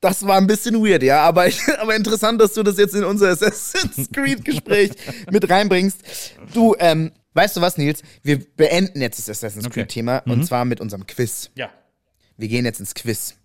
[0.02, 1.48] Das war ein bisschen weird, ja, aber,
[1.80, 4.92] aber interessant, dass du das jetzt in unser Assassin's Creed-Gespräch
[5.32, 6.02] mit reinbringst.
[6.54, 8.02] Du, ähm, weißt du was, Nils?
[8.24, 9.82] Wir beenden jetzt das Assassin's Okay.
[9.82, 11.50] Creed-Thema und zwar mit unserem Quiz.
[11.56, 11.70] Ja.
[12.38, 13.36] Wir gehen jetzt ins Quiz.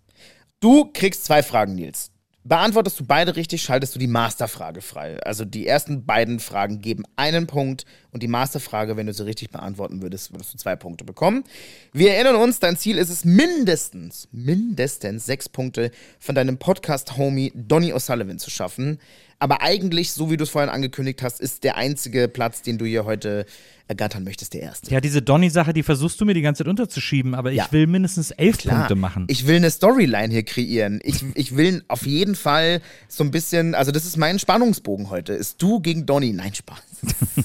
[0.59, 2.11] Du kriegst zwei Fragen, Nils.
[2.47, 5.19] Beantwortest du beide richtig, schaltest du die Masterfrage frei.
[5.23, 9.49] Also die ersten beiden Fragen geben einen Punkt und die Masterfrage, wenn du sie richtig
[9.49, 11.43] beantworten würdest, würdest du zwei Punkte bekommen.
[11.91, 17.91] Wir erinnern uns, dein Ziel ist es mindestens, mindestens sechs Punkte von deinem Podcast-Homie Donny
[17.91, 18.99] O'Sullivan zu schaffen.
[19.39, 22.85] Aber eigentlich, so wie du es vorhin angekündigt hast, ist der einzige Platz, den du
[22.85, 23.45] hier heute
[23.87, 24.89] ergattern möchtest, der erste.
[24.89, 27.67] Ja, diese Donny-Sache, die versuchst du mir die ganze Zeit unterzuschieben, aber ich Ja.
[27.71, 28.77] will mindestens elf Klar.
[28.77, 29.25] Punkte machen.
[29.29, 30.99] Ich will eine Storyline hier kreieren.
[31.03, 35.33] Ich, ich will auf jeden Fall so ein bisschen, also das ist mein Spannungsbogen heute.
[35.33, 36.31] Ist du gegen Donny?
[36.33, 36.79] Nein, Spaß.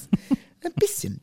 [0.65, 1.21] ein bisschen.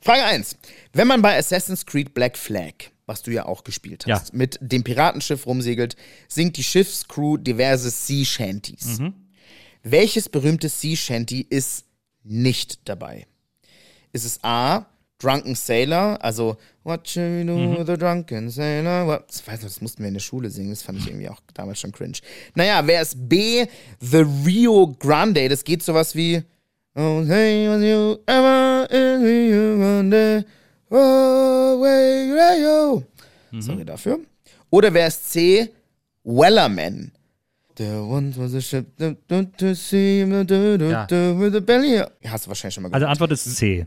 [0.00, 0.56] Frage 1.
[0.92, 2.72] Wenn man bei Assassin's Creed Black Flag,
[3.06, 4.36] was du ja auch gespielt hast, Ja.
[4.36, 5.96] mit dem Piratenschiff rumsegelt,
[6.28, 8.98] singt die Schiffscrew diverse Sea Shanties.
[8.98, 9.14] Mhm.
[9.82, 11.84] Welches berühmte Sea Shanty ist
[12.24, 13.26] nicht dabei?
[14.12, 14.86] Ist es A,
[15.18, 17.78] Drunken Sailor, also What should we do Mhm.
[17.78, 19.06] with a drunken sailor?
[19.08, 19.24] What?
[19.28, 21.40] Das, weiß nicht, das mussten wir in der Schule singen, das fand ich irgendwie auch
[21.54, 22.18] damals schon cringe.
[22.54, 23.66] Naja, wäre es B,
[24.00, 26.42] The Rio Grande, das geht sowas wie
[26.94, 30.46] Oh, hey, was you ever in Rio Grande.
[33.50, 33.62] Mhm.
[33.62, 34.20] Sorry dafür.
[34.70, 35.70] Oder wäre es C,
[36.24, 37.12] Wellerman.
[37.76, 39.14] There once was a ship to,
[40.44, 42.02] do, with a belly.
[42.24, 43.02] Hast du wahrscheinlich schon mal gehört.
[43.02, 43.86] Also Antwort ist C.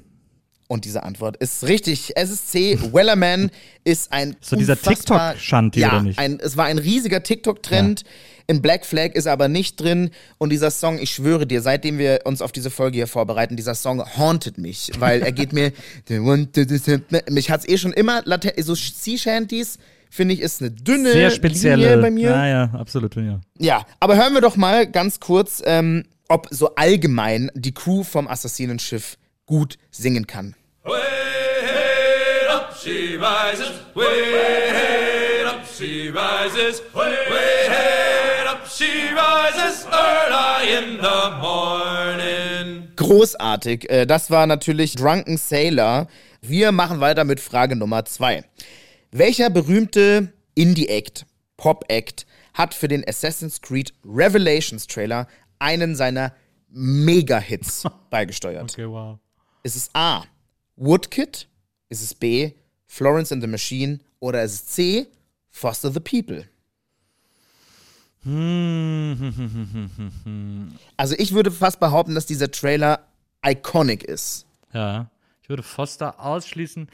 [0.71, 2.11] Und diese Antwort ist richtig.
[2.15, 2.77] Es ist C.
[2.93, 3.49] Wellerman
[3.83, 6.19] ist ein So dieser TikTok-Shanty, ja, oder nicht?
[6.19, 8.03] Ein, es war ein riesiger TikTok-Trend.
[8.45, 10.11] In Black Flag ist er aber nicht drin.
[10.37, 13.73] Und dieser Song, ich schwöre dir, seitdem wir uns auf diese Folge hier vorbereiten, dieser
[13.73, 15.71] Song hauntet mich, weil er geht mir.
[17.29, 18.53] mich hat's eh schon immer latent.
[18.63, 19.79] So Sea Shanties
[20.11, 21.87] finde ich ist eine dünne Sehr spezielle.
[21.87, 22.29] Linie bei mir.
[22.29, 23.41] Ja, ja, absolut, ja.
[23.57, 28.27] Ja, aber hören wir doch mal ganz kurz, ähm, ob so allgemein die Crew vom
[28.27, 30.53] Assassinenschiff gut singen kann.
[30.89, 40.73] Way up she rises, way head up she rises, way head up she rises early
[40.77, 42.87] in the morning.
[42.95, 43.87] Großartig.
[43.89, 46.07] Äh, Das war natürlich Drunken Sailor.
[46.41, 48.43] Wir machen weiter mit Frage Nummer zwei.
[49.11, 51.25] Welcher berühmte Indie-Act,
[51.57, 52.25] Pop-Act
[52.55, 55.27] hat für den Assassin's Creed Revelations Trailer
[55.59, 56.33] einen seiner
[56.69, 58.71] Mega-Hits beigesteuert?
[58.71, 59.19] Okay, wow.
[59.63, 60.23] Ist es A.
[60.79, 61.47] Woodkid?
[61.89, 62.53] Ist es B.
[62.87, 63.99] Florence and the Machine?
[64.19, 65.07] Oder ist es C.
[65.49, 66.45] Foster the People?
[70.97, 73.07] Also ich würde fast behaupten, dass dieser Trailer
[73.45, 74.45] iconic ist.
[74.73, 75.09] Ja.
[75.41, 76.89] Ich würde Foster ausschließen.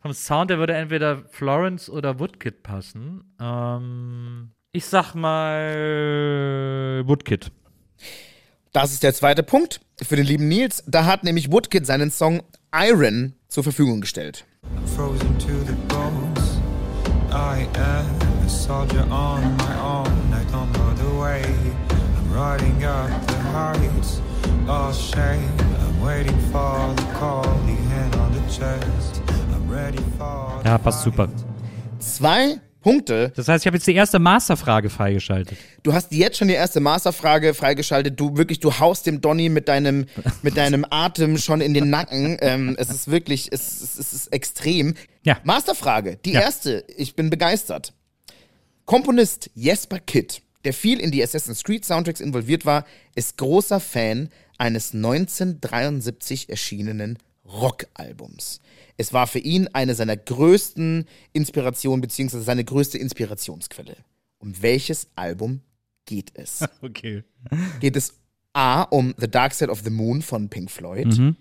[0.00, 3.24] Vom Sound, der würde entweder Florence oder Woodkid passen.
[3.40, 7.50] Ähm, ich sag mal Woodkid.
[8.72, 10.84] Das ist der zweite Punkt für den lieben Nils.
[10.86, 12.42] Da hat nämlich Woodkid seinen Song
[12.78, 14.44] Iron zur Verfügung gestellt.
[14.94, 16.60] frozen to the bones.
[17.32, 18.06] I am
[18.44, 20.12] a soldier on my own.
[20.32, 21.42] I don't know the way.
[22.16, 24.20] I'm riding up the heights.
[24.66, 25.50] Lost shame.
[25.80, 27.44] I'm waiting for the call.
[27.66, 29.22] The hand on the chest.
[29.54, 30.60] I'm ready for.
[30.64, 31.28] Ja, passt super.
[31.98, 33.32] Zwei Punkte.
[33.34, 35.58] Das heißt, ich habe jetzt die erste Masterfrage freigeschaltet.
[35.82, 38.20] Du hast jetzt schon die erste Masterfrage freigeschaltet.
[38.20, 40.06] Du wirklich, du haust dem Donny mit deinem,
[40.42, 42.36] mit deinem Atem schon in den Nacken.
[42.40, 44.94] Ähm, es ist wirklich, es, es, es ist extrem.
[45.24, 45.36] Ja.
[45.42, 46.42] Masterfrage, die Ja.
[46.42, 46.84] erste.
[46.96, 47.92] Ich bin begeistert.
[48.84, 52.84] Komponist Jesper Kidd, der viel in die Assassin's Creed Soundtracks involviert war,
[53.16, 58.60] ist großer Fan eines 1973 erschienenen Rockalbums.
[58.96, 63.96] Es war für ihn eine seiner größten Inspirationen, beziehungsweise seine größte Inspirationsquelle.
[64.38, 65.60] Um welches Album
[66.04, 66.64] geht es?
[66.82, 67.24] Okay.
[67.80, 68.14] Geht es
[68.52, 71.18] A um The Dark Side of the Moon von Pink Floyd?
[71.18, 71.36] Mhm.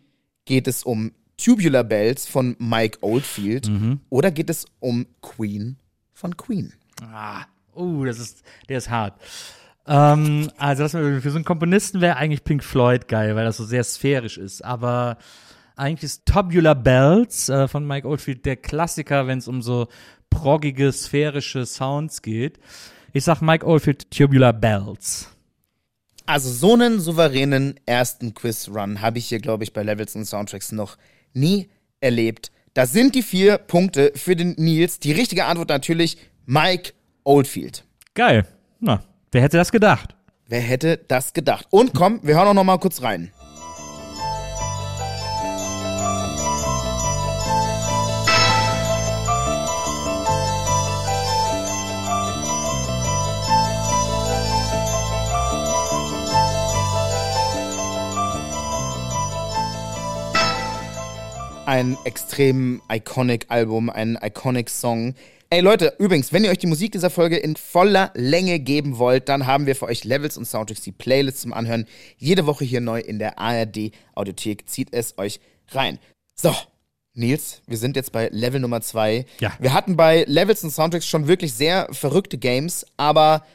[0.46, 3.70] Geht es um Tubular Bells von Mike Oldfield?
[3.70, 4.02] Mhm.
[4.10, 5.78] Oder geht es um Queen
[6.13, 6.74] von Queen?
[7.02, 9.20] Ah, uh, das ist, der ist hart.
[9.88, 13.65] Ähm, also das, für so einen Komponisten wäre eigentlich Pink Floyd geil, weil das so
[13.65, 14.63] sehr sphärisch ist.
[14.63, 15.18] Aber
[15.76, 19.88] eigentlich ist Tubular Bells äh, von Mike Oldfield der Klassiker, wenn es um so
[20.30, 22.60] proggige, sphärische Sounds geht.
[23.14, 25.30] Ich sag Mike Oldfield Tubular Bells.
[26.26, 30.72] Also so einen souveränen ersten Quiz-Run habe ich hier, glaube ich, bei Levels und Soundtracks
[30.72, 30.98] noch
[31.34, 32.52] nie erlebt.
[32.74, 35.00] Das sind die vier Punkte für den Nils.
[35.00, 37.86] Die richtige Antwort natürlich Mike Oldfield.
[38.16, 38.46] Geil.
[38.80, 40.16] Na, wer hätte das gedacht?
[40.48, 41.68] Wer hätte das gedacht?
[41.70, 43.32] Und komm, wir hören auch noch mal kurz rein.
[61.76, 65.14] Ein extrem iconic Album, ein iconic Song.
[65.50, 69.28] Ey Leute, übrigens, wenn ihr euch die Musik dieser Folge in voller Länge geben wollt,
[69.28, 71.86] dann haben wir für euch Levels und Soundtracks, die Playlist zum Anhören,
[72.18, 74.70] jede Woche hier neu in der ARD Audiothek.
[74.70, 76.00] Zieht es euch rein.
[76.34, 76.56] So,
[77.14, 79.26] Nils, wir sind jetzt bei Level Nummer zwei.
[79.42, 79.52] Ja.
[79.60, 83.46] Wir hatten bei Levels und Soundtracks schon wirklich sehr verrückte Games, aber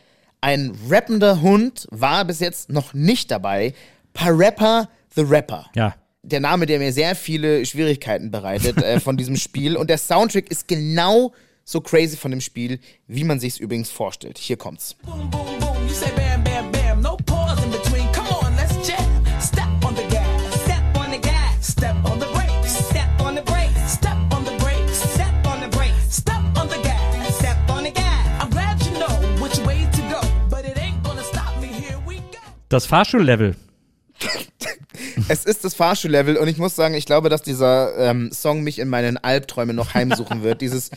[0.43, 3.73] ein rappender Hund war bis jetzt noch nicht dabei.
[4.13, 5.95] Parappa the Rapper Ja.
[6.23, 9.77] Der Name, der mir sehr viele Schwierigkeiten bereitet äh, von diesem Spiel.
[9.77, 11.33] Und der Soundtrack ist genau
[11.65, 14.39] so crazy von dem Spiel, wie man sich's übrigens vorstellt.
[14.39, 14.95] Hier kommt's.
[14.95, 15.89] Boom, boom, boom.
[15.89, 17.01] You say bam, bam, bam.
[17.01, 18.11] No pause in between.
[18.13, 18.99] Come on, let's jam.
[19.41, 20.63] Step on the gas.
[20.65, 21.67] Step on the gas.
[21.67, 22.73] Step on the brakes.
[22.89, 23.93] Step on the brakes.
[23.93, 24.99] Step on the brakes.
[24.99, 26.17] Step on the brakes.
[26.17, 27.37] Step on the gas.
[27.39, 28.43] Step on the gas.
[28.43, 30.21] I'm glad you know which way to go.
[30.51, 31.69] But it ain't gonna stop me.
[31.69, 32.39] Here we go.
[32.69, 33.55] Das Fahrschullevel.
[35.29, 38.79] Es ist das Fahrschullevel und ich muss sagen, ich glaube, dass dieser ähm, Song mich
[38.79, 40.61] in meinen Albträumen noch heimsuchen wird.
[40.61, 40.91] Dieses,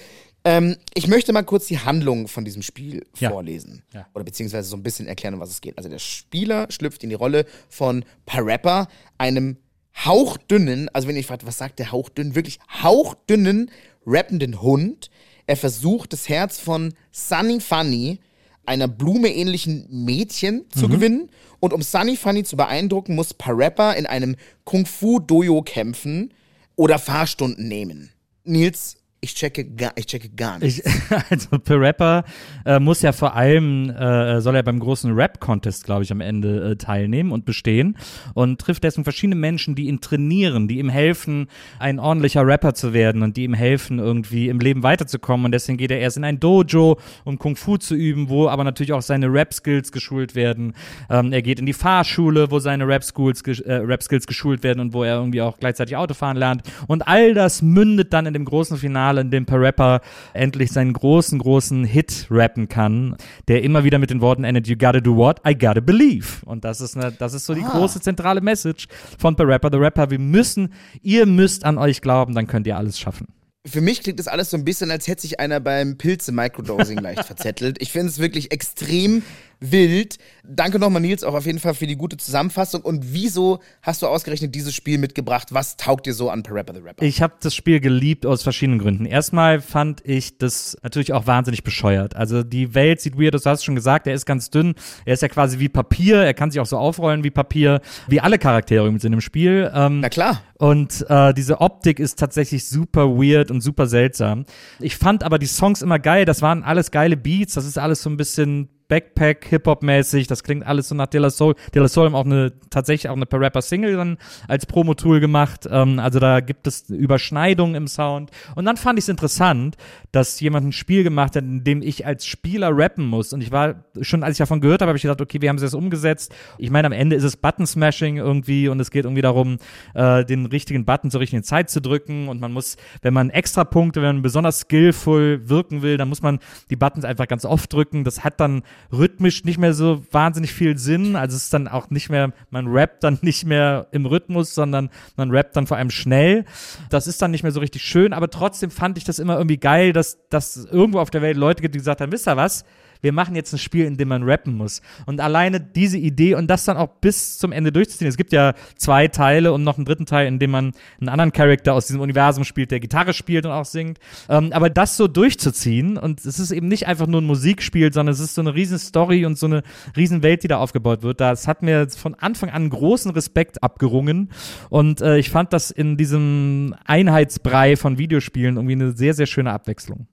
[0.46, 3.30] ähm, ich möchte mal kurz die Handlung von diesem Spiel Ja.
[3.30, 3.84] vorlesen.
[3.94, 4.08] Ja.
[4.14, 5.78] Oder beziehungsweise so ein bisschen erklären, um was es geht.
[5.78, 8.88] Also der Spieler schlüpft in die Rolle von Parappa,
[9.18, 9.58] einem
[10.06, 13.72] hauchdünnen, also wenn ihr fragt, was sagt der hauchdünn, wirklich hauchdünnen,
[14.06, 15.10] rappenden Hund.
[15.46, 18.20] Er versucht, das Herz von Sunny Funny,
[18.66, 21.30] einer blumeähnlichen Mädchen, zu gewinnen.
[21.60, 26.34] Und um Sunny Funny zu beeindrucken, muss Parappa in einem Kung-Fu-Dojo kämpfen
[26.76, 28.12] oder Fahrstunden nehmen.
[28.44, 30.80] Nils, ich checke gar, ich checke gar nicht.
[30.80, 32.26] Ich, also per Rapper
[32.66, 36.72] äh, muss ja vor allem, äh, soll er beim großen Rap-Contest, glaube ich, am Ende
[36.72, 37.98] äh, teilnehmen und bestehen
[38.34, 41.48] und trifft deswegen verschiedene Menschen, die ihn trainieren, die ihm helfen,
[41.80, 45.46] ein ordentlicher Rapper zu werden und die ihm helfen, irgendwie im Leben weiterzukommen.
[45.46, 48.66] Und deswegen geht er erst in ein Dojo, um Kung Fu zu üben, wo aber
[48.66, 50.74] natürlich auch seine Rap-Skills geschult werden.
[51.10, 55.06] Ähm, er geht in die Fahrschule, wo seine Rap-Skills äh, Rap geschult werden und wo
[55.06, 56.64] er irgendwie auch gleichzeitig Autofahren lernt.
[56.88, 60.02] Und all das mündet dann in dem großen Finale, in dem Per Rapper
[60.34, 63.16] endlich seinen großen, großen Hit rappen kann,
[63.48, 65.42] der immer wieder mit den Worten endet, you gotta do what?
[65.48, 66.46] I gotta believe.
[66.46, 69.78] Und das ist, eine, das ist so die große zentrale Message von Per Rapper, The
[69.78, 70.10] Rapper.
[70.10, 73.28] Wir müssen, ihr müsst an euch glauben, dann könnt ihr alles schaffen.
[73.66, 77.24] Für mich klingt das alles so ein bisschen, als hätte sich einer beim Pilze-Microdosing leicht
[77.26, 77.82] verzettelt.
[77.82, 79.24] Ich finde es wirklich extrem
[79.62, 80.18] wild.
[80.44, 82.82] Danke nochmal, Nils, auch auf jeden Fall für die gute Zusammenfassung.
[82.82, 85.48] Und wieso hast du ausgerechnet dieses Spiel mitgebracht?
[85.52, 87.06] Was taugt dir so an Parappa the Rapper?
[87.06, 89.06] Ich habe das Spiel geliebt aus verschiedenen Gründen.
[89.06, 92.18] Erstmal fand ich das natürlich auch wahnsinnig bescheuert.
[92.18, 94.76] Also die Welt sieht weird aus, du hast schon gesagt, er ist ganz dünn.
[95.06, 98.20] Er ist ja quasi wie Papier, er kann sich auch so aufrollen wie Papier, wie
[98.20, 99.72] alle Charaktere übrigens in dem Spiel.
[99.74, 100.42] Ähm, Na klar.
[100.64, 104.46] Und äh, diese Optik ist tatsächlich super weird und super seltsam.
[104.80, 106.24] Ich fand aber die Songs immer geil.
[106.24, 107.56] Das waren alles geile Beats.
[107.56, 110.28] Das ist alles so ein bisschen Backpack, Hip-Hop-mäßig.
[110.28, 111.56] Das klingt alles so nach De La Soul.
[111.74, 115.20] De La Soul haben auch eine, tatsächlich auch eine Per Rapper Single dann als Promo-Tool
[115.20, 115.68] gemacht.
[115.68, 118.30] Ähm, also da gibt es Überschneidungen im Sound.
[118.56, 119.78] Und dann fand ich es interessant,
[120.12, 123.34] dass jemand ein Spiel gemacht hat, in dem ich als Spieler rappen muss.
[123.34, 125.58] Und ich war, schon als ich davon gehört habe, habe ich gedacht, okay, wie haben
[125.58, 126.32] sie das umgesetzt?
[126.60, 129.58] Ich meine, am Ende ist es Button-Smashing irgendwie und es geht irgendwie darum,
[129.96, 132.28] äh, den richtigen Button zur richtigen Zeit zu drücken.
[132.28, 136.22] Und man muss, wenn man extra Punkte, wenn man besonders skillful wirken will, dann muss
[136.22, 136.38] man
[136.70, 138.04] die Buttons einfach ganz oft drücken.
[138.04, 141.16] Das hat dann rhythmisch nicht mehr so wahnsinnig viel Sinn.
[141.16, 144.90] Also es ist dann auch nicht mehr, man rappt dann nicht mehr im Rhythmus, sondern
[145.16, 146.46] man rappt dann vor allem schnell.
[146.90, 149.58] Das ist dann nicht mehr so richtig schön, aber trotzdem fand ich das immer irgendwie
[149.58, 152.66] geil, dass, dass irgendwo auf der Welt Leute gibt, die gesagt haben, wisst ihr was?
[153.04, 154.82] Wir machen jetzt ein Spiel, in dem man rappen muss.
[155.06, 158.08] Und alleine diese Idee und das dann auch bis zum Ende durchzuziehen.
[158.08, 161.34] Es gibt ja zwei Teile und noch einen dritten Teil, in dem man einen anderen
[161.34, 164.00] Charakter aus diesem Universum spielt, der Gitarre spielt und auch singt.
[164.30, 168.14] Ähm, aber das so durchzuziehen und es ist eben nicht einfach nur ein Musikspiel, sondern
[168.14, 169.64] es ist so eine riesen Story und so eine
[169.98, 171.20] riesen Welt, die da aufgebaut wird.
[171.20, 174.32] Das hat mir von Anfang an großen Respekt abgerungen
[174.70, 179.52] und äh, ich fand das in diesem Einheitsbrei von Videospielen irgendwie eine sehr, sehr schöne
[179.52, 180.08] Abwechslung.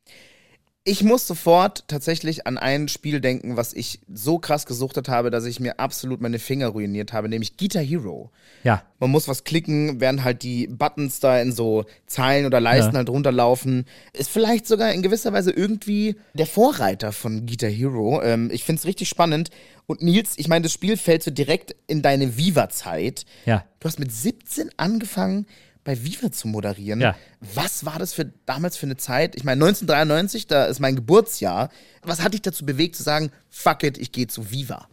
[0.91, 5.45] Ich muss sofort tatsächlich an ein Spiel denken, was ich so krass gesuchtet habe, dass
[5.45, 8.33] ich mir absolut meine Finger ruiniert habe, nämlich Guitar Hero.
[8.65, 8.83] Ja.
[8.99, 12.97] Man muss was klicken, während halt die Buttons da in so Zeilen oder Leisten Ja.
[12.99, 13.85] halt runterlaufen.
[14.15, 18.21] Ist vielleicht sogar in gewisser Weise irgendwie der Vorreiter von Guitar Hero.
[18.25, 19.51] Ähm, ich find's richtig spannend.
[19.87, 23.27] Und Nils, ich meine, das Spiel fällt so direkt in deine Viva-Zeit.
[23.47, 23.65] Ja.
[23.79, 25.47] Du hast mit 17 angefangen,
[25.85, 27.01] bei Viva zu moderieren.
[27.01, 27.17] Ja.
[27.55, 29.35] Was war das für damals für eine Zeit?
[29.37, 31.71] Ich meine, 1993, da ist mein Geburtsjahr.
[32.03, 34.89] Was hat dich dazu bewegt zu sagen, fuck it, ich gehe zu Viva?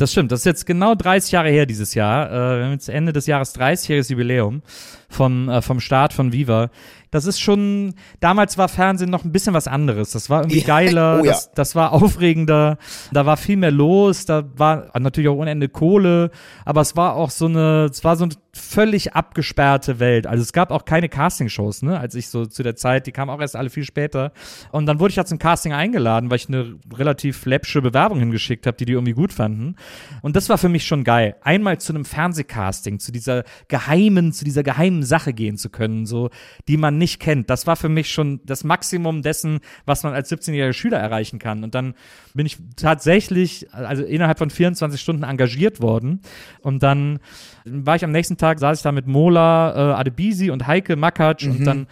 [0.00, 2.28] Das stimmt, das ist jetzt genau 30 Jahre her dieses Jahr.
[2.28, 4.62] Äh, wir haben jetzt Ende des Jahres 30-jähriges Jubiläum
[5.10, 6.70] vom, äh, vom Start von Viva.
[7.10, 10.10] Das ist schon, damals war Fernsehen noch ein bisschen was anderes.
[10.10, 11.32] Das war irgendwie geiler, oh ja.
[11.32, 12.78] das, das war aufregender,
[13.12, 16.30] da war viel mehr los, da war natürlich auch ohne Ende Kohle,
[16.64, 20.26] aber es war auch so eine, es war so eine völlig abgesperrte Welt.
[20.26, 23.30] Also es gab auch keine Castingshows, ne, als ich so zu der Zeit, die kamen
[23.30, 24.32] auch erst alle viel später.
[24.72, 28.66] Und dann wurde ich ja zum Casting eingeladen, weil ich eine relativ läppsche Bewerbung hingeschickt
[28.66, 29.76] habe, die die irgendwie gut fanden.
[30.22, 31.36] Und das war für mich schon geil.
[31.42, 36.30] Einmal zu einem Fernsehcasting, zu dieser geheimen, zu dieser geheimen Sache gehen zu können, so,
[36.66, 37.50] die man nicht kennt.
[37.50, 41.64] Das war für mich schon das Maximum dessen, was man als 17-jähriger Schüler erreichen kann.
[41.64, 41.94] Und dann
[42.34, 46.20] bin ich tatsächlich, also innerhalb von 24 Stunden engagiert worden.
[46.60, 47.18] Und dann
[47.64, 51.46] war ich am nächsten Tag, saß ich da mit Mola, äh, Adebisi und Heike Makatsch
[51.46, 51.86] und dann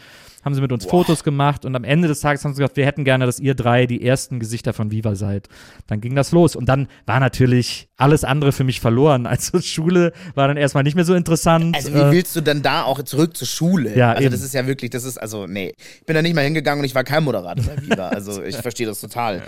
[0.49, 2.87] haben sie mit uns Fotos gemacht und am Ende des Tages haben sie gesagt, wir
[2.87, 5.49] hätten gerne, dass ihr drei die ersten Gesichter von Viva seid.
[5.87, 9.27] Dann ging das los und dann war natürlich alles andere für mich verloren.
[9.39, 11.77] Also Schule war dann erstmal nicht mehr so interessant.
[11.77, 13.95] Also wie Äh, willst du denn da auch zurück zur Schule?
[13.95, 14.33] Ja, also eben.
[14.33, 16.87] das ist ja wirklich, das ist also nee, ich bin da nicht mal hingegangen und
[16.87, 18.09] ich war kein Moderator bei Viva.
[18.19, 19.43] Also ich verstehe das total.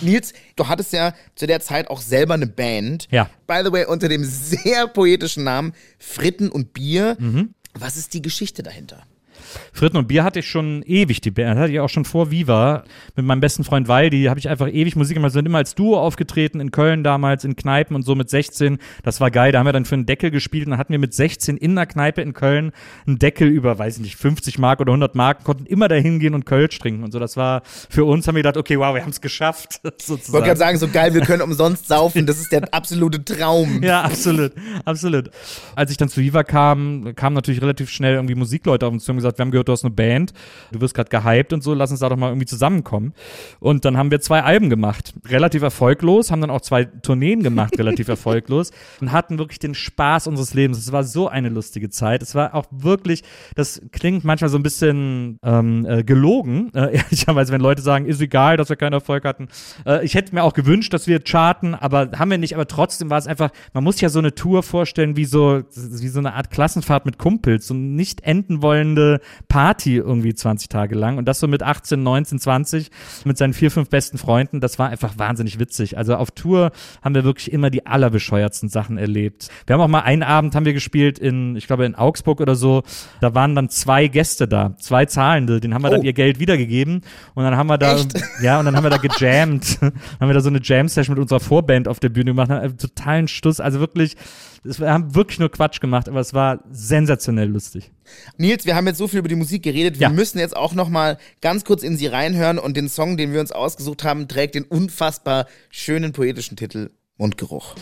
[0.00, 3.06] Nils, du hattest ja zu der Zeit auch selber eine Band.
[3.10, 3.28] Ja.
[3.46, 7.16] By the way unter dem sehr poetischen Namen Fritten und Bier.
[7.20, 7.54] Mhm.
[7.78, 9.02] Was ist die Geschichte dahinter?
[9.72, 12.84] Fritten und Bier hatte ich schon ewig, die Band hatte ich auch schon vor Viva.
[13.14, 15.32] Mit meinem besten Freund Waldi habe ich einfach ewig Musik gemacht.
[15.32, 18.78] Wir sind immer als Duo aufgetreten in Köln damals, in Kneipen und so mit 16.
[19.02, 19.52] Das war geil.
[19.52, 21.72] Da haben wir dann für einen Deckel gespielt und dann hatten wir mit 16 in
[21.72, 22.72] einer Kneipe in Köln
[23.06, 26.34] einen Deckel über, weiß ich nicht, 50 Mark oder 100 Mark, konnten immer da hingehen
[26.34, 27.18] und Kölsch trinken und so.
[27.18, 30.04] Das war für uns, haben wir gedacht, okay, wow, wir haben es geschafft, Ich wollte
[30.04, 30.44] sozusagen.
[30.44, 32.26] gerade sagen, so geil, wir können umsonst saufen.
[32.26, 33.82] Das ist der absolute Traum.
[33.86, 34.52] Ja, absolut,
[34.84, 35.30] absolut.
[35.76, 39.12] Als ich dann zu Viva kam, kamen natürlich relativ schnell irgendwie Musikleute auf uns zu
[39.12, 40.32] und gesagt, wir haben gehört, du hast eine Band,
[40.72, 43.12] du wirst gerade gehypt und so, lass uns da doch mal irgendwie zusammenkommen.
[43.60, 47.76] Und dann haben wir zwei Alben gemacht, relativ erfolglos, haben dann auch zwei Tourneen gemacht,
[47.78, 48.70] relativ erfolglos
[49.00, 50.78] und hatten wirklich den Spaß unseres Lebens.
[50.78, 52.22] Es war so eine lustige Zeit.
[52.22, 53.22] Es war auch wirklich,
[53.54, 58.20] das klingt manchmal so ein bisschen ähm, äh, gelogen, äh, ehrlicherweise, wenn Leute sagen, ist
[58.20, 59.48] egal, dass wir keinen Erfolg hatten.
[59.84, 62.54] Äh, ich hätte mir auch gewünscht, dass wir charten, aber haben wir nicht.
[62.54, 66.08] Aber trotzdem war es einfach, man muss ja so eine Tour vorstellen wie so, wie
[66.08, 70.94] so eine Art Klassenfahrt mit Kumpels, so eine nicht enden wollende Party irgendwie 20 Tage
[70.94, 71.18] lang.
[71.18, 72.90] Und das so mit 18, 19, 20
[73.24, 74.60] mit seinen vier, fünf besten Freunden.
[74.60, 75.96] Das war einfach wahnsinnig witzig.
[75.98, 79.48] Also auf Tour haben wir wirklich immer die allerbescheuertsten Sachen erlebt.
[79.66, 82.54] Wir haben auch mal einen Abend haben wir gespielt in, ich glaube in Augsburg oder
[82.56, 82.82] so.
[83.20, 85.60] Da waren dann zwei Gäste da, zwei Zahlende.
[85.60, 86.04] Den haben wir dann Oh.
[86.04, 87.02] ihr Geld wiedergegeben.
[87.34, 88.12] Und dann haben wir da, Echt?
[88.42, 89.78] ja, und dann haben wir da gejammt.
[89.80, 92.50] Dann haben wir da so eine Jam-Session mit unserer Vorband auf der Bühne gemacht.
[92.78, 93.60] Totalen Stuss.
[93.60, 94.16] Also wirklich,
[94.64, 97.90] es- wir haben wirklich nur Quatsch gemacht, aber es war sensationell lustig.
[98.36, 99.98] Nils, wir haben jetzt so viel über die Musik geredet.
[99.98, 100.12] Wir Ja.
[100.12, 103.40] müssen jetzt auch noch mal ganz kurz in sie reinhören und den Song, den wir
[103.40, 107.74] uns ausgesucht haben, trägt den unfassbar schönen poetischen Titel Mundgeruch.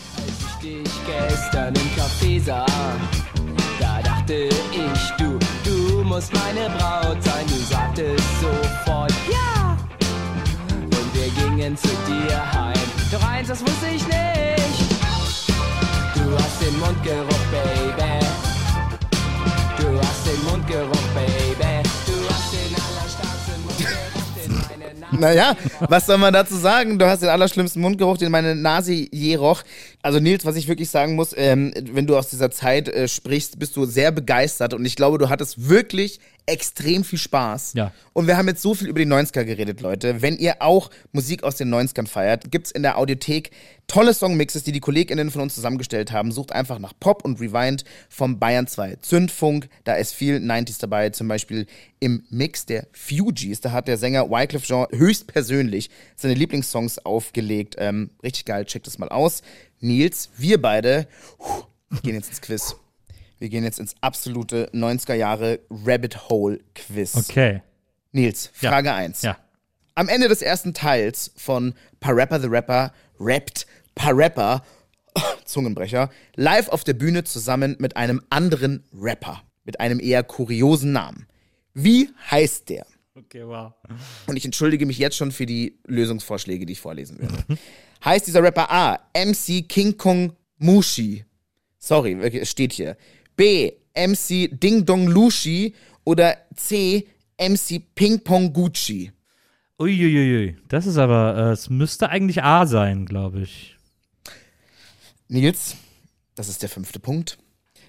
[0.63, 2.65] dich gestern im Café sah,
[3.79, 7.45] da dachte ich, du, du musst meine Braut sein.
[7.47, 9.77] Du sagtest sofort ja.
[10.81, 12.73] Und wir gingen zu dir heim.
[13.11, 14.91] Doch eins, das wusste ich nicht.
[16.15, 18.24] Du hast den Mundgeruch, Baby.
[20.35, 21.83] Den Mundgeruch, Baby.
[22.05, 25.17] Du hast den allerstärksten Mundgeruch, den meine Nase.
[25.17, 25.55] Naja,
[25.87, 26.99] was soll man dazu sagen?
[26.99, 29.63] Du hast den allerschlimmsten Mundgeruch, den meine Nase je roch.
[30.05, 33.57] Also Nils, was ich wirklich sagen muss, ähm, wenn du aus dieser Zeit äh, sprichst,
[33.57, 37.73] bist du sehr begeistert und ich glaube, du hattest wirklich extrem viel Spaß.
[37.73, 37.91] Ja.
[38.13, 40.21] Und wir haben jetzt so viel über die 90er geredet, Leute.
[40.21, 43.49] Wenn ihr auch Musik aus den 90ern feiert, gibt's in der Audiothek
[43.87, 46.31] tolle Songmixes, die die KollegInnen von uns zusammengestellt haben.
[46.31, 49.69] Sucht einfach nach Pop und Rewind vom Bayern 2 Zündfunk.
[49.83, 51.67] Da ist viel 90s dabei, zum Beispiel
[51.99, 53.61] im Mix der Fugees.
[53.61, 57.75] Da hat der Sänger Wycliffe Jean höchstpersönlich seine Lieblingssongs aufgelegt.
[57.79, 59.41] Ähm, richtig geil, checkt das mal aus.
[59.85, 61.07] Nils, wir beide
[62.03, 62.75] gehen jetzt ins Quiz.
[63.37, 67.15] Wir gehen jetzt ins absolute 90er Jahre Rabbit Hole Quiz.
[67.15, 67.61] Okay.
[68.11, 68.71] Nils, Ja.
[68.71, 69.21] Frage 1.
[69.21, 69.37] Ja.
[69.93, 74.63] Am Ende des ersten Teils von Parappa the Rapper rappt Parappa,
[75.45, 81.27] Zungenbrecher, live auf der Bühne zusammen mit einem anderen Rapper, mit einem eher kuriosen Namen.
[81.73, 82.85] Wie heißt der?
[83.15, 83.73] Okay, wow.
[84.27, 87.45] Und ich entschuldige mich jetzt schon für die Lösungsvorschläge, die ich vorlesen werde.
[88.03, 91.23] heißt dieser Rapper A, MC King Kong Mushi?
[91.77, 92.97] Sorry, es steht hier.
[93.35, 99.11] B, MC Ding Dong Lushi oder C, MC Ping Pong Gucci?
[99.79, 100.55] Uiuiui.
[100.67, 103.75] Das ist aber, äh, es müsste eigentlich A sein, glaube ich.
[105.27, 105.75] Nils,
[106.35, 107.37] das ist der fünfte Punkt.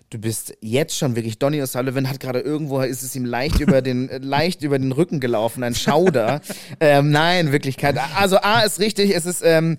[0.09, 3.83] Du bist jetzt schon wirklich, Donny O'Sullivan hat gerade irgendwo, ist es ihm leicht über
[3.83, 6.40] den, äh, leicht über den Rücken gelaufen, ein Schauder.
[6.81, 7.99] ähm, nein, Wirklichkeit.
[8.16, 9.79] Also A ist richtig, es ist ähm,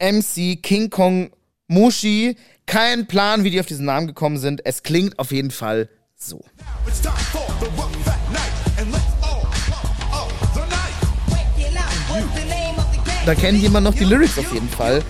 [0.00, 1.30] MC King Kong
[1.68, 2.36] Mushi.
[2.66, 4.66] Kein Plan, wie die auf diesen Namen gekommen sind.
[4.66, 6.44] Es klingt auf jeden Fall so.
[6.86, 8.40] It's time for the rough fat night,
[8.80, 10.88] and let's all pump up the night.
[13.26, 15.02] Da kennt jemand noch die Lyrics auf jeden Fall.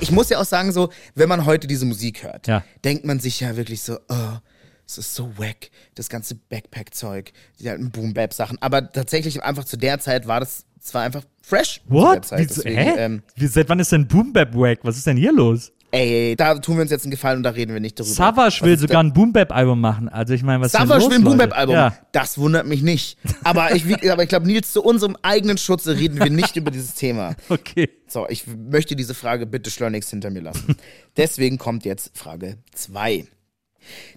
[0.00, 2.64] Ich muss ja auch sagen, so, wenn man heute diese Musik hört, Ja.
[2.84, 4.38] denkt man sich ja wirklich so, oh,
[4.86, 8.58] es ist so wack, das ganze Backpack-Zeug, die alten Boom-Bap-Sachen.
[8.62, 11.80] Aber tatsächlich einfach zu der Zeit war das zwar einfach fresh.
[11.82, 12.24] Zu der What?
[12.24, 12.38] Zeit.
[12.48, 12.94] Wieso, Deswegen, hä?
[12.96, 14.78] ähm, Wie, seit wann ist denn Boom Bap Wack?
[14.82, 15.72] Was ist denn hier los?
[15.90, 18.14] Ey, da tun wir uns jetzt einen Gefallen und da reden wir nicht darüber.
[18.14, 20.08] Savage will sogar ein Boom Bap Album machen.
[20.08, 21.24] Also ich meine, was Savage will ein?
[21.24, 21.74] Boom-Bap-Album.
[21.74, 21.96] Ja.
[22.12, 23.18] Das wundert mich nicht.
[23.44, 26.94] Aber ich, aber ich glaube, Nils, zu unserem eigenen Schutze reden wir nicht über dieses
[26.94, 27.34] Thema.
[27.50, 27.88] Okay.
[28.06, 30.76] So, ich möchte diese Frage bitte schleunigst hinter mir lassen.
[31.16, 33.26] Deswegen kommt jetzt Frage 2.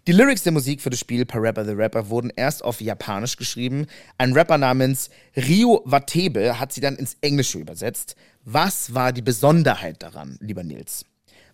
[0.08, 3.88] Die Lyrics der Musik für das Spiel Parappa the Rapper wurden erst auf Japanisch geschrieben.
[4.18, 8.16] Ein Rapper namens Ryo Watebe hat sie dann ins Englische übersetzt.
[8.44, 11.06] Was war die Besonderheit daran, lieber Nils?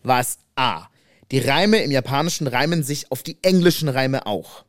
[0.03, 0.87] War es A.
[1.31, 4.65] Die Reime im Japanischen reimen sich auf die englischen Reime auch.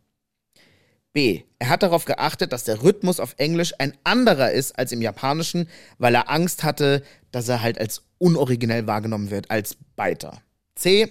[1.12, 1.42] B.
[1.58, 5.68] Er hat darauf geachtet, dass der Rhythmus auf Englisch ein anderer ist als im Japanischen,
[5.98, 10.42] weil er Angst hatte, dass er halt als unoriginell wahrgenommen wird, als Biter.
[10.74, 11.10] C.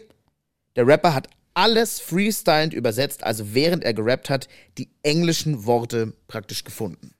[0.75, 6.63] Der Rapper hat alles freestylend übersetzt, also während er gerappt hat, die englischen Worte praktisch
[6.63, 7.15] gefunden.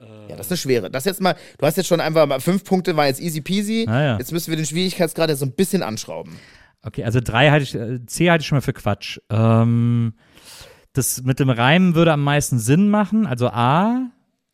[0.00, 0.90] Ja, das ist eine schwere.
[0.90, 3.86] Das jetzt mal, du hast jetzt schon einfach mal fünf Punkte, war jetzt easy peasy.
[3.88, 4.18] Ah, ja.
[4.18, 6.36] Jetzt müssen wir den Schwierigkeitsgrad ja so ein bisschen anschrauben.
[6.82, 9.18] Okay, also drei halte ich, äh, C halte ich schon mal für Quatsch.
[9.30, 10.14] Ähm,
[10.92, 14.10] das mit dem Reimen würde am meisten Sinn machen, also A.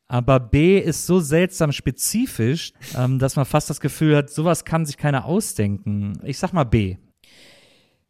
[0.09, 4.85] Aber B ist so seltsam spezifisch, ähm, dass man fast das Gefühl hat, sowas kann
[4.85, 6.19] sich keiner ausdenken.
[6.23, 6.97] Ich sag mal B.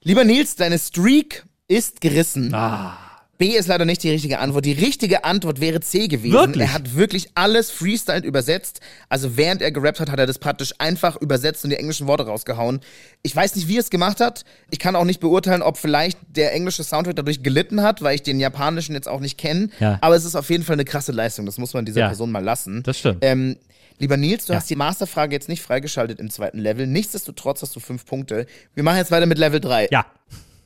[0.02, 2.52] Lieber Nils, deine Streak ist gerissen.
[2.54, 2.98] Ah.
[3.42, 4.64] B ist leider nicht die richtige Antwort.
[4.64, 6.32] Die richtige Antwort wäre C gewesen.
[6.32, 6.62] Wirklich?
[6.68, 8.78] Er hat wirklich alles freestyled übersetzt.
[9.08, 12.24] Also während er gerappt hat, hat er das praktisch einfach übersetzt und die englischen Worte
[12.24, 12.78] rausgehauen.
[13.22, 14.44] Ich weiß nicht, wie er es gemacht hat.
[14.70, 18.22] Ich kann auch nicht beurteilen, ob vielleicht der englische Soundtrack dadurch gelitten hat, weil ich
[18.22, 19.70] den japanischen jetzt auch nicht kenne.
[19.80, 19.98] Ja.
[20.02, 21.44] Aber es ist auf jeden Fall eine krasse Leistung.
[21.44, 22.06] Das muss man dieser Ja.
[22.06, 22.84] Person mal lassen.
[22.84, 23.18] Das stimmt.
[23.22, 23.56] Ähm,
[23.98, 24.60] lieber Nils, du Ja.
[24.60, 26.86] hast die Masterfrage jetzt nicht freigeschaltet im zweiten Level.
[26.86, 28.46] Nichtsdestotrotz hast du fünf Punkte.
[28.76, 29.88] Wir machen jetzt weiter mit Level 3.
[29.90, 30.06] Ja.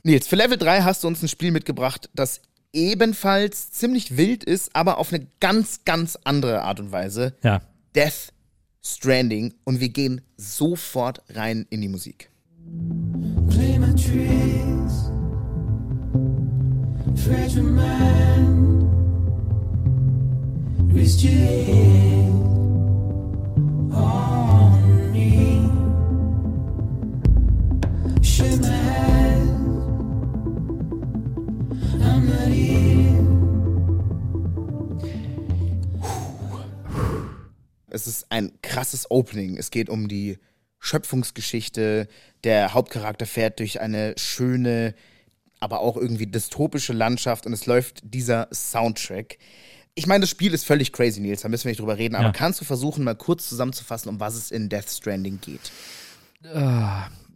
[0.02, 2.42] Nils, für Level 3 hast du uns ein Spiel mitgebracht, das
[2.76, 7.34] ebenfalls ziemlich wild ist, aber auf eine ganz, ganz andere Art und Weise.
[7.42, 7.62] Ja.
[7.96, 8.32] Death
[8.84, 9.54] Stranding.
[9.64, 12.30] Und wir gehen sofort rein in die Musik.
[13.48, 15.10] Play my tricks.
[17.24, 18.84] Fragile mind.
[20.92, 22.30] Risk your head
[23.92, 25.68] on me.
[28.22, 28.75] Shut
[37.96, 39.56] Es ist ein krasses Opening.
[39.56, 40.38] Es geht um die
[40.78, 42.06] Schöpfungsgeschichte.
[42.44, 44.94] Der Hauptcharakter fährt durch eine schöne,
[45.58, 49.38] aber auch irgendwie dystopische Landschaft und es läuft dieser Soundtrack.
[49.94, 52.26] Ich meine, das Spiel ist völlig crazy, Nils, da müssen wir nicht drüber reden, aber
[52.26, 52.32] Ja.
[52.32, 55.72] kannst du versuchen, mal kurz zusammenzufassen, um was es in Death Stranding geht?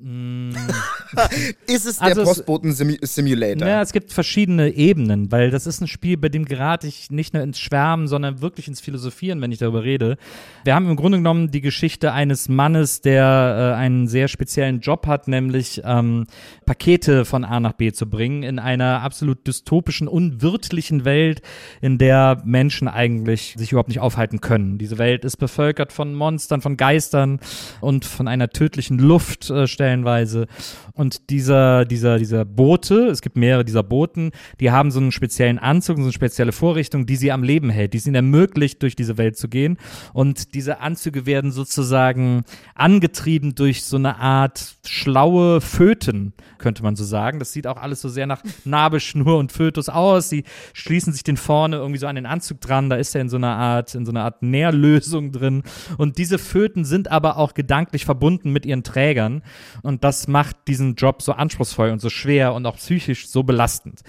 [1.67, 3.67] ist es der Also es- Postboten-Simulator?
[3.69, 7.35] Ja, es gibt verschiedene Ebenen, weil das ist ein Spiel, bei dem gerate ich nicht
[7.35, 10.17] nur ins Schwärmen, sondern wirklich ins Philosophieren, wenn ich darüber rede.
[10.65, 15.07] Wir haben im Grunde genommen die Geschichte eines Mannes, der äh, einen sehr speziellen Job
[15.07, 16.27] hat, nämlich ähm,
[16.67, 21.43] Pakete von A nach B zu bringen in einer absolut dystopischen, unwirtlichen Welt,
[21.81, 24.79] in der Menschen eigentlich sich überhaupt nicht aufhalten können.
[24.79, 27.41] Diese Welt ist bevölkert von Monstern, von Geistern
[27.81, 30.47] und von einer tödlichen Luft äh, stellenweise.
[30.95, 34.31] Und dieser, dieser, dieser Bote, es gibt mehrere dieser Boten,
[34.61, 37.95] die haben so einen speziellen Anzug, so eine spezielle Vorrichtung, die sie am Leben hält,
[37.95, 39.79] die es ihnen ermöglicht, durch diese Welt zu gehen.
[40.13, 42.43] Und diese Anzüge werden sozusagen
[42.75, 47.39] angetrieben durch so eine Art schlaue Föten, könnte man so sagen.
[47.39, 50.29] Das sieht auch alles so sehr nach Nabelschnur und Fötus aus.
[50.29, 52.91] Sie schließen sich den vorne irgendwie so an den Anzug dran.
[52.91, 55.63] Da ist er in so einer Art, in so einer Art Nährlösung drin.
[55.97, 59.43] Und diese Föten sind aber auch gedanklich verbunden mit ihren Trägern.
[59.83, 64.01] Und das macht diesen Job so anspruchsvoll und so schwer und auch psychisch so belastend.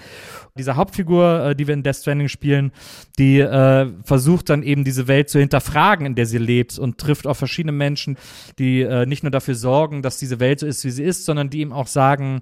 [0.56, 2.72] Diese Hauptfigur, äh, die wir in Death Stranding spielen,
[3.18, 7.26] die äh, versucht dann eben diese Welt zu hinterfragen, in der sie lebt und trifft
[7.26, 8.16] auf verschiedene Menschen,
[8.58, 11.50] die äh, nicht nur dafür sorgen, dass diese Welt so ist, wie sie ist, sondern
[11.50, 12.40] die ihm auch sagen,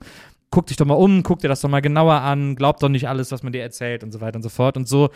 [0.51, 3.09] guck dich doch mal um, guck dir das doch mal genauer an, glaub doch nicht
[3.09, 4.77] alles, was man dir erzählt und so weiter und so fort.
[4.77, 5.11] Und so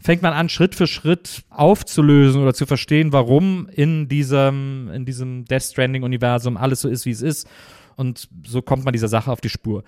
[0.00, 5.44] fängt man an, Schritt für Schritt aufzulösen oder zu verstehen, warum in diesem, in diesem
[5.44, 7.48] Death Stranding-Universum alles so ist, wie es ist.
[7.96, 9.82] Und so kommt man dieser Sache auf die Spur.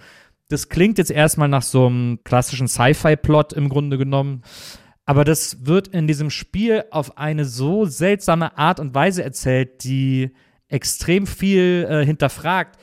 [0.48, 4.42] Das klingt jetzt erstmal nach so einem klassischen Sci-Fi-Plot im Grunde genommen.
[5.04, 10.30] Aber das wird in diesem Spiel auf eine so seltsame Art und Weise erzählt, die
[10.68, 12.78] extrem viel äh, hinterfragt,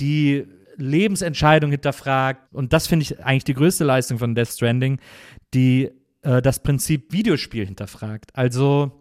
[0.00, 0.46] die
[0.76, 2.54] Lebensentscheidung hinterfragt.
[2.54, 4.98] Und das finde ich eigentlich die größte Leistung von Death Stranding,
[5.52, 5.90] die
[6.28, 8.30] äh, das Prinzip Videospiel hinterfragt.
[8.34, 8.92] Also,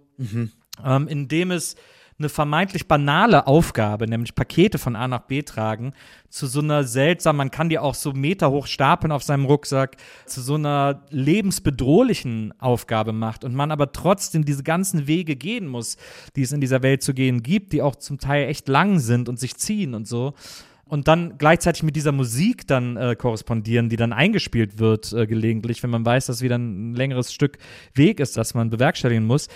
[0.84, 1.76] ähm, indem es
[2.20, 5.94] eine vermeintlich banale Aufgabe, nämlich Pakete von A nach B tragen,
[6.30, 9.98] zu so einer seltsamen, man kann die auch so Meter hoch stapeln auf seinem Rucksack,
[10.26, 15.98] zu so einer lebensbedrohlichen Aufgabe macht und man aber trotzdem diese ganzen Wege gehen muss,
[16.36, 19.30] die es in dieser Welt zu gehen gibt, die auch zum Teil echt lang sind
[19.30, 20.34] und sich ziehen und so.
[20.88, 25.84] Und dann gleichzeitig mit dieser Musik dann äh, korrespondieren, die dann eingespielt wird äh, gelegentlich,
[25.84, 27.58] wenn man weiß, dass wieder ein längeres Stück
[27.94, 29.50] Weg ist, das man bewerkstelligen muss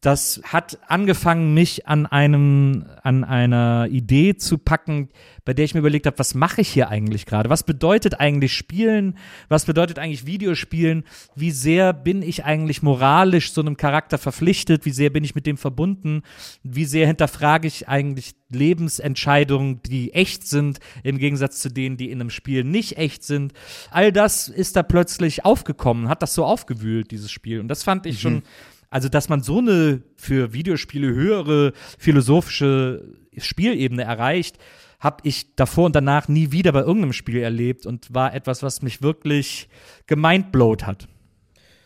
[0.00, 5.08] das hat angefangen, mich an einem, an einer Idee zu packen,
[5.44, 7.50] bei der ich mir überlegt habe, was mache ich hier eigentlich gerade?
[7.50, 9.18] Was bedeutet eigentlich Spielen?
[9.48, 11.02] Was bedeutet eigentlich Videospielen?
[11.34, 14.84] Wie sehr bin ich eigentlich moralisch so einem Charakter verpflichtet?
[14.84, 16.22] Wie sehr bin ich mit dem verbunden?
[16.62, 22.20] Wie sehr hinterfrage ich eigentlich Lebensentscheidungen, die echt sind, im Gegensatz zu denen, die in
[22.20, 23.52] einem Spiel nicht echt sind?
[23.90, 27.58] All das ist da plötzlich aufgekommen, hat das so aufgewühlt, dieses Spiel.
[27.58, 28.42] Und das fand ich schon
[28.90, 34.58] also, dass man so eine für Videospiele höhere philosophische Spielebene erreicht,
[34.98, 38.82] habe ich davor und danach nie wieder bei irgendeinem Spiel erlebt und war etwas, was
[38.82, 39.68] mich wirklich
[40.06, 41.06] gemindblowt hat.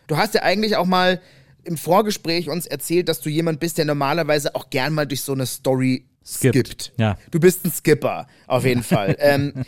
[0.07, 1.21] Du hast ja eigentlich auch mal
[1.65, 5.33] im Vorgespräch uns erzählt, dass du jemand bist, der normalerweise auch gern mal durch so
[5.33, 6.55] eine Story skippt.
[6.55, 7.17] Skippt, ja.
[7.31, 9.17] Du bist ein Skipper, auf jeden Fall.
[9.19, 9.65] ähm,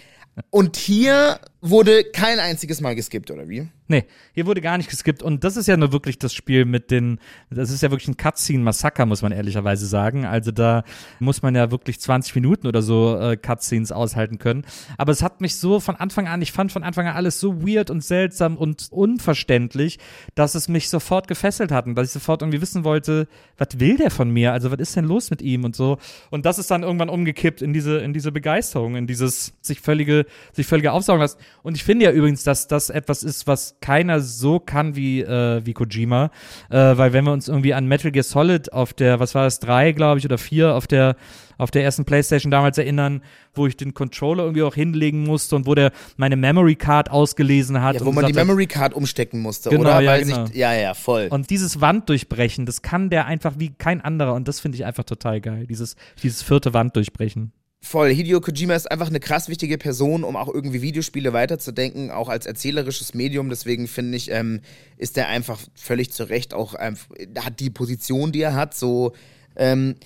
[0.51, 3.69] und hier wurde kein einziges Mal geskippt, oder wie?
[3.87, 5.23] Nee, hier wurde gar nicht geskippt.
[5.23, 7.19] Und das ist ja nur wirklich das Spiel mit den,
[7.51, 10.25] das ist ja wirklich ein Cutscene-Massaker, muss man ehrlicherweise sagen.
[10.25, 10.85] Also da
[11.21, 14.65] muss man ja wirklich 20 Minuten oder so äh, Cutscenes aushalten können.
[14.97, 17.67] Aber es hat mich so von Anfang an, ich fand von Anfang an alles so
[17.67, 19.99] weird und seltsam und unverständlich,
[20.35, 23.99] dass es mich sofort gefesselt hat und dass ich sofort irgendwie wissen wollte, was will
[23.99, 24.53] der von mir?
[24.53, 25.99] Also was ist denn los mit ihm und so.
[26.31, 30.25] Und das ist dann irgendwann umgekippt in diese, in diese Begeisterung, in dieses sich völlige,
[30.53, 31.39] sich völlige aufsaugen lassen.
[31.63, 35.65] Und ich finde ja übrigens, dass das etwas ist, was keiner so kann wie, äh,
[35.65, 36.31] wie Kojima.
[36.71, 39.61] Äh, weil wenn wir uns irgendwie an Metal Gear Solid auf der, was war das,
[39.61, 41.17] drei, glaube ich, oder vier, auf der,
[41.59, 43.23] auf der ersten Playstation damals erinnern,
[43.55, 47.81] wo ich den Controller irgendwie auch hinlegen musste und wo der meine Memory Card ausgelesen
[47.81, 47.95] hat.
[47.95, 50.01] Ja, und wo man die Memory Card umstecken musste, Genau, oder?
[50.01, 50.47] ja, Weil genau.
[50.47, 51.29] sich, ja, ja, voll.
[51.31, 55.05] Und dieses Wanddurchbrechen, das kann der einfach wie kein anderer und das finde ich einfach
[55.05, 55.67] total geil.
[55.67, 57.53] Dieses, dieses vierte Wanddurchbrechen.
[57.85, 58.09] Voll.
[58.15, 62.47] Hideo Kojima ist einfach eine krass wichtige Person, um auch irgendwie Videospiele weiterzudenken, auch als
[62.47, 63.51] erzählerisches Medium.
[63.51, 64.61] Deswegen finde ich, ähm,
[64.97, 67.09] ist er einfach völlig zu Recht auch, einfach,
[67.39, 68.75] hat die Position, die er hat.
[68.75, 69.13] So,
[69.57, 69.97] ähm,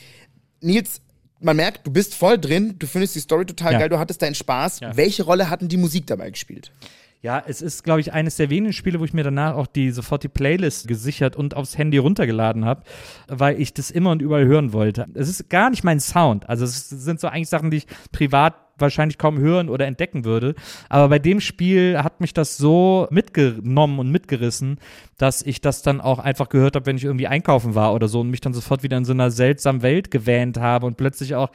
[0.60, 1.00] Nils,
[1.40, 3.78] man merkt, du bist voll drin, du findest die Story total Ja.
[3.78, 4.80] geil, du hattest deinen Spaß.
[4.80, 4.96] Ja.
[4.96, 6.72] Welche Rolle hatten die Musik dabei gespielt?
[7.20, 9.90] Ja, es ist, glaube ich, eines der wenigen Spiele, wo ich mir danach auch die
[9.90, 12.84] sofort die Playlist gesichert und aufs Handy runtergeladen habe,
[13.26, 15.06] weil ich das immer und überall hören wollte.
[15.14, 16.48] Es ist gar nicht mein Sound.
[16.48, 20.54] Also es sind so eigentlich Sachen, die ich privat wahrscheinlich kaum hören oder entdecken würde.
[20.88, 24.78] Aber bei dem Spiel hat mich das so mitgenommen und mitgerissen,
[25.16, 28.20] dass ich das dann auch einfach gehört habe, wenn ich irgendwie einkaufen war oder so
[28.20, 31.50] und mich dann sofort wieder in so einer seltsamen Welt gewähnt habe und plötzlich auch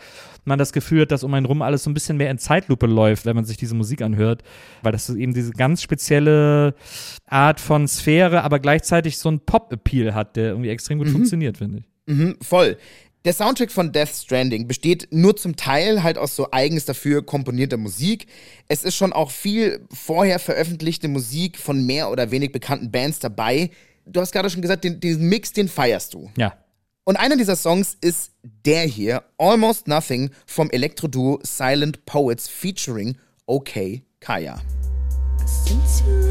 [0.46, 2.86] man das Gefühl hat, dass um einen rum alles so ein bisschen mehr in Zeitlupe
[2.86, 4.44] läuft, wenn man sich diese Musik anhört,
[4.82, 6.76] weil das eben diese ganz spezielle
[7.28, 11.80] Art von Sphäre, aber gleichzeitig so einen Pop-Appeal hat, der irgendwie extrem gut funktioniert, finde
[11.80, 11.86] ich.
[12.06, 12.78] Mhm, voll.
[13.26, 17.78] Der Soundtrack von Death Stranding besteht nur zum Teil halt aus so eigens dafür komponierter
[17.78, 18.28] Musik.
[18.68, 23.72] Es ist schon auch viel vorher veröffentlichte Musik von mehr oder wenig bekannten Bands dabei.
[24.06, 26.32] Du hast gerade schon gesagt, den, diesen Mix, den feierst du.
[26.38, 26.58] Ja.
[27.06, 34.02] Und einer dieser Songs ist der hier, Almost Nothing vom Elektroduo Silent Poets featuring OK
[34.20, 34.62] Kaya.
[35.46, 36.23] Since you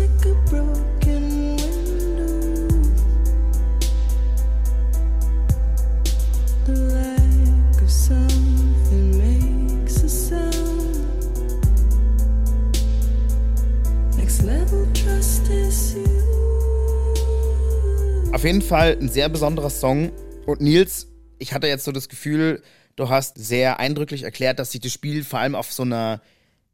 [18.42, 20.10] Auf jeden Fall ein sehr besonderer Song.
[20.46, 21.06] Und Nils,
[21.38, 22.60] ich hatte jetzt so das Gefühl,
[22.96, 26.20] du hast sehr eindrücklich erklärt, dass sich das Spiel vor allem auf so einer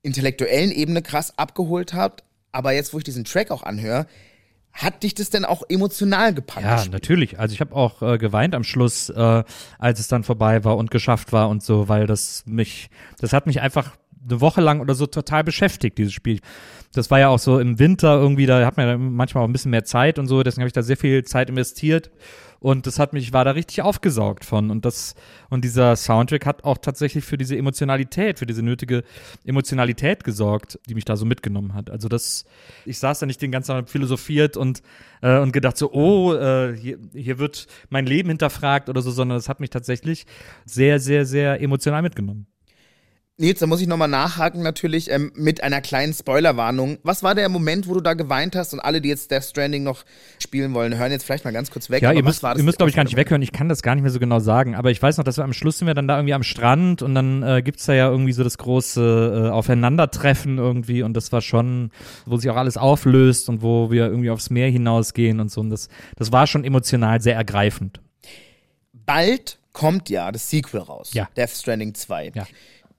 [0.00, 2.24] intellektuellen Ebene krass abgeholt hat.
[2.52, 4.06] Aber jetzt, wo ich diesen Track auch anhöre,
[4.72, 6.64] hat dich das denn auch emotional gepackt?
[6.64, 7.38] Ja, natürlich.
[7.38, 9.44] Also ich habe auch äh, geweint am Schluss, äh,
[9.78, 12.88] als es dann vorbei war und geschafft war und so, weil das mich,
[13.20, 13.94] das hat mich einfach
[14.28, 16.40] eine Woche lang oder so total beschäftigt, dieses Spiel.
[16.92, 19.52] Das war ja auch so im Winter irgendwie, da hat man ja manchmal auch ein
[19.52, 22.10] bisschen mehr Zeit und so, deswegen habe ich da sehr viel Zeit investiert
[22.60, 25.14] und das hat mich, ich war da richtig aufgesaugt von und das,
[25.48, 29.04] und dieser Soundtrack hat auch tatsächlich für diese Emotionalität, für diese nötige
[29.44, 31.88] Emotionalität gesorgt, die mich da so mitgenommen hat.
[31.88, 32.44] Also das,
[32.84, 34.82] ich saß da nicht den ganzen Tag philosophiert und,
[35.22, 39.38] äh, und gedacht so, oh, äh, hier, hier wird mein Leben hinterfragt oder so, sondern
[39.38, 40.26] das hat mich tatsächlich
[40.64, 42.46] sehr, sehr, sehr emotional mitgenommen.
[43.40, 46.98] Nils, da muss ich nochmal nachhaken natürlich ähm, mit einer kleinen Spoilerwarnung.
[47.04, 49.84] Was war der Moment, wo du da geweint hast und alle, die jetzt Death Stranding
[49.84, 50.04] noch
[50.42, 52.02] spielen wollen, hören jetzt vielleicht mal ganz kurz weg.
[52.02, 53.40] Ja, ihr müsst, ihr müsst glaube ich, gar nicht weghören.
[53.40, 54.74] Ich kann das gar nicht mehr so genau sagen.
[54.74, 57.00] Aber ich weiß noch, dass wir am Schluss sind wir dann da irgendwie am Strand
[57.00, 61.30] und dann äh, gibt's da ja irgendwie so das große äh, Aufeinandertreffen irgendwie und das
[61.30, 61.92] war schon,
[62.26, 65.60] wo sich auch alles auflöst und wo wir irgendwie aufs Meer hinausgehen und so.
[65.60, 68.00] Und das, das war schon emotional sehr ergreifend.
[68.92, 71.10] Bald kommt ja das Sequel raus.
[71.12, 71.28] Ja.
[71.36, 72.32] Death Stranding 2.
[72.34, 72.46] Ja.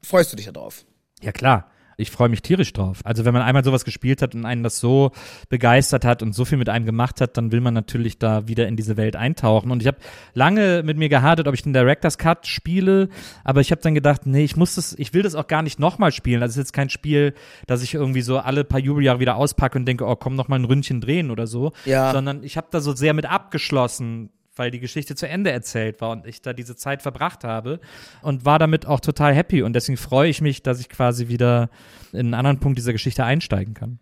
[0.02, 0.86] Freust du dich darauf?
[1.22, 1.70] Ja, klar.
[2.00, 3.02] Ich freue mich tierisch drauf.
[3.04, 5.12] Also wenn man einmal sowas gespielt hat und einen das so
[5.50, 8.70] begeistert hat und so viel mit einem gemacht hat, dann will man natürlich da wieder
[8.70, 9.70] in diese Welt eintauchen.
[9.70, 9.98] Und ich habe
[10.34, 13.10] lange mit mir gehadert, ob ich den Director's Cut spiele,
[13.44, 15.78] aber ich habe dann gedacht, nee, ich muss das, ich will das auch gar nicht
[15.78, 16.40] nochmal spielen.
[16.40, 17.34] Das ist jetzt kein Spiel,
[17.68, 20.58] dass ich irgendwie so alle paar Jubeljahre wieder auspacke und denke, oh, komm noch mal
[20.58, 21.74] ein Ründchen drehen oder so.
[21.84, 22.14] Ja.
[22.14, 24.30] Sondern ich habe da so sehr mit abgeschlossen,
[24.60, 27.80] weil die Geschichte zu Ende erzählt war und ich da diese Zeit verbracht habe
[28.22, 31.70] und war damit auch total happy und deswegen freue ich mich, dass ich quasi wieder
[32.12, 34.00] in einen anderen Punkt dieser Geschichte einsteigen kann.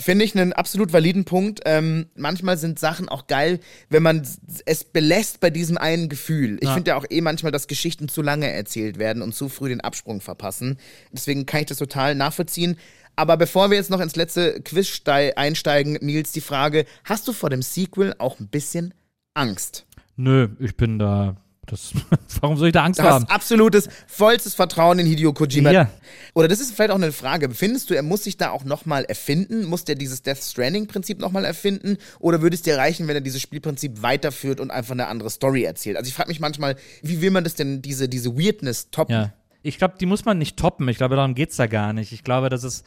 [0.00, 1.62] Finde ich einen absolut validen Punkt.
[1.64, 3.58] Ähm, manchmal sind Sachen auch geil,
[3.90, 4.24] wenn man
[4.64, 6.58] es belässt bei diesem einen Gefühl.
[6.60, 6.74] Ich Ja.
[6.74, 9.80] finde ja auch eh manchmal, dass Geschichten zu lange erzählt werden und zu früh den
[9.80, 10.78] Absprung verpassen.
[11.10, 12.78] Deswegen kann ich das total nachvollziehen.
[13.16, 17.32] Aber bevor wir jetzt noch ins letzte Quiz stei- einsteigen, Nils, die Frage, hast du
[17.32, 18.94] vor dem Sequel auch ein bisschen
[19.34, 19.84] Angst?
[20.18, 21.36] Nö, ich bin da.
[21.64, 21.92] Das,
[22.40, 23.24] warum soll ich da Angst Du haben?
[23.24, 25.70] hast absolutes, vollstes Vertrauen in Hideo Kojima.
[25.70, 25.90] Ja.
[26.34, 27.50] Oder das ist vielleicht auch eine Frage.
[27.50, 29.64] Findest du, er muss sich da auch nochmal erfinden?
[29.66, 31.98] Muss der dieses Death Stranding-Prinzip nochmal erfinden?
[32.18, 35.62] Oder würde es dir reichen, wenn er dieses Spielprinzip weiterführt und einfach eine andere Story
[35.62, 35.96] erzählt?
[35.96, 39.12] Also ich frage mich manchmal, wie will man das denn, diese, diese Weirdness toppen?
[39.12, 39.32] Ja.
[39.62, 40.88] Ich glaube, die muss man nicht toppen.
[40.88, 42.12] Ich glaube, darum geht's da gar nicht.
[42.12, 42.82] Ich glaube, dass es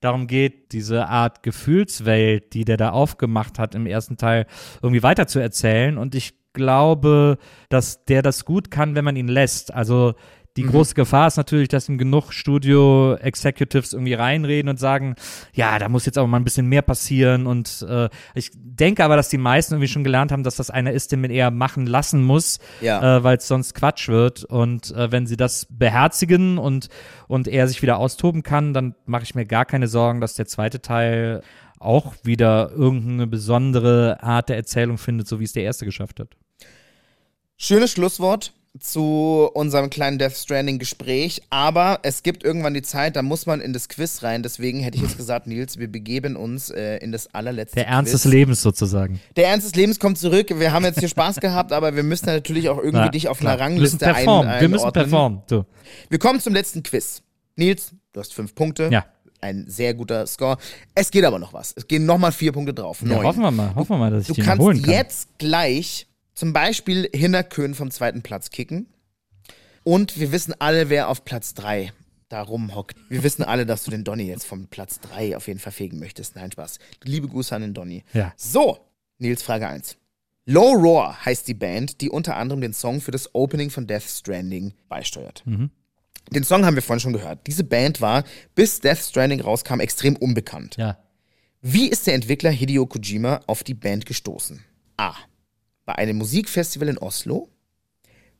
[0.00, 4.46] darum geht, diese Art Gefühlswelt, die der da aufgemacht hat im ersten Teil,
[4.82, 5.96] irgendwie weiter zu erzählen.
[5.98, 7.38] Und ich glaube,
[7.68, 9.72] dass der das gut kann, wenn man ihn lässt.
[9.72, 10.14] Also
[10.56, 15.14] die große Gefahr ist natürlich, dass ihm genug Studio-Executives irgendwie reinreden und sagen,
[15.52, 17.46] ja, da muss jetzt aber mal ein bisschen mehr passieren.
[17.46, 20.92] Und äh, ich denke aber, dass die meisten irgendwie schon gelernt haben, dass das einer
[20.92, 23.18] ist, den man eher machen lassen muss, Ja.
[23.18, 24.44] äh, weil es sonst Quatsch wird.
[24.44, 26.88] Und äh, wenn sie das beherzigen und,
[27.28, 30.46] und er sich wieder austoben kann, dann mache ich mir gar keine Sorgen, dass der
[30.46, 31.42] zweite Teil
[31.78, 36.28] auch wieder irgendeine besondere Art der Erzählung findet, so wie es der erste geschafft hat.
[37.56, 41.40] Schönes Schlusswort zu unserem kleinen Death Stranding-Gespräch.
[41.48, 44.42] Aber es gibt irgendwann die Zeit, da muss man in das Quiz rein.
[44.42, 48.12] Deswegen hätte ich jetzt gesagt, Nils, wir begeben uns äh, in das allerletzte Der Ernst
[48.12, 48.22] Quiz.
[48.24, 49.18] des Lebens sozusagen.
[49.36, 50.48] Der Ernst des Lebens kommt zurück.
[50.58, 53.38] Wir haben jetzt hier Spaß gehabt, aber wir müssen natürlich auch irgendwie Ja, dich auf
[53.38, 53.52] klar.
[53.54, 54.60] einer Wir Rangliste ein, performen.
[54.60, 55.42] Wir müssen performen.
[55.48, 55.64] So.
[56.10, 57.22] Wir kommen zum letzten Quiz.
[57.56, 58.90] Nils, du hast fünf Punkte.
[58.92, 59.06] Ja.
[59.40, 60.58] Ein sehr guter Score.
[60.94, 61.72] Es geht aber noch was.
[61.76, 63.00] Es gehen nochmal vier Punkte drauf.
[63.00, 63.24] Ja, Neun.
[63.24, 64.90] hoffen wir mal, hoffen wir mal, dass ich Du kannst holen kann.
[64.92, 66.06] jetzt gleich
[66.36, 68.86] zum Beispiel Hinnerkön vom zweiten Platz kicken.
[69.82, 71.92] Und wir wissen alle, wer auf Platz drei
[72.28, 72.96] da rumhockt.
[73.08, 75.98] Wir wissen alle, dass du den Donny jetzt vom Platz 3 auf jeden Fall fegen
[75.98, 76.34] möchtest.
[76.36, 76.78] Nein, Spaß.
[77.04, 78.04] Liebe Grüße an den Donny.
[78.12, 78.32] Ja.
[78.36, 78.78] So,
[79.18, 79.96] Nils, Frage 1.
[80.44, 84.04] Low Roar heißt die Band, die unter anderem den Song für das Opening von Death
[84.04, 85.44] Stranding beisteuert.
[86.30, 87.46] Den Song haben wir vorhin schon gehört.
[87.46, 88.24] Diese Band war,
[88.54, 90.76] bis Death Stranding rauskam, extrem unbekannt.
[90.76, 90.98] Ja.
[91.62, 94.64] Wie ist der Entwickler Hideo Kojima auf die Band gestoßen?
[94.96, 95.14] A.
[95.86, 97.48] Bei einem Musikfestival in Oslo.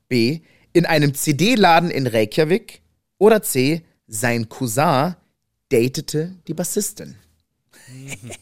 [0.08, 0.40] B.
[0.72, 2.82] In einem CD-Laden in Reykjavik.
[3.18, 3.82] Oder C.
[4.06, 5.14] Sein Cousin
[5.70, 7.16] datete die Bassistin.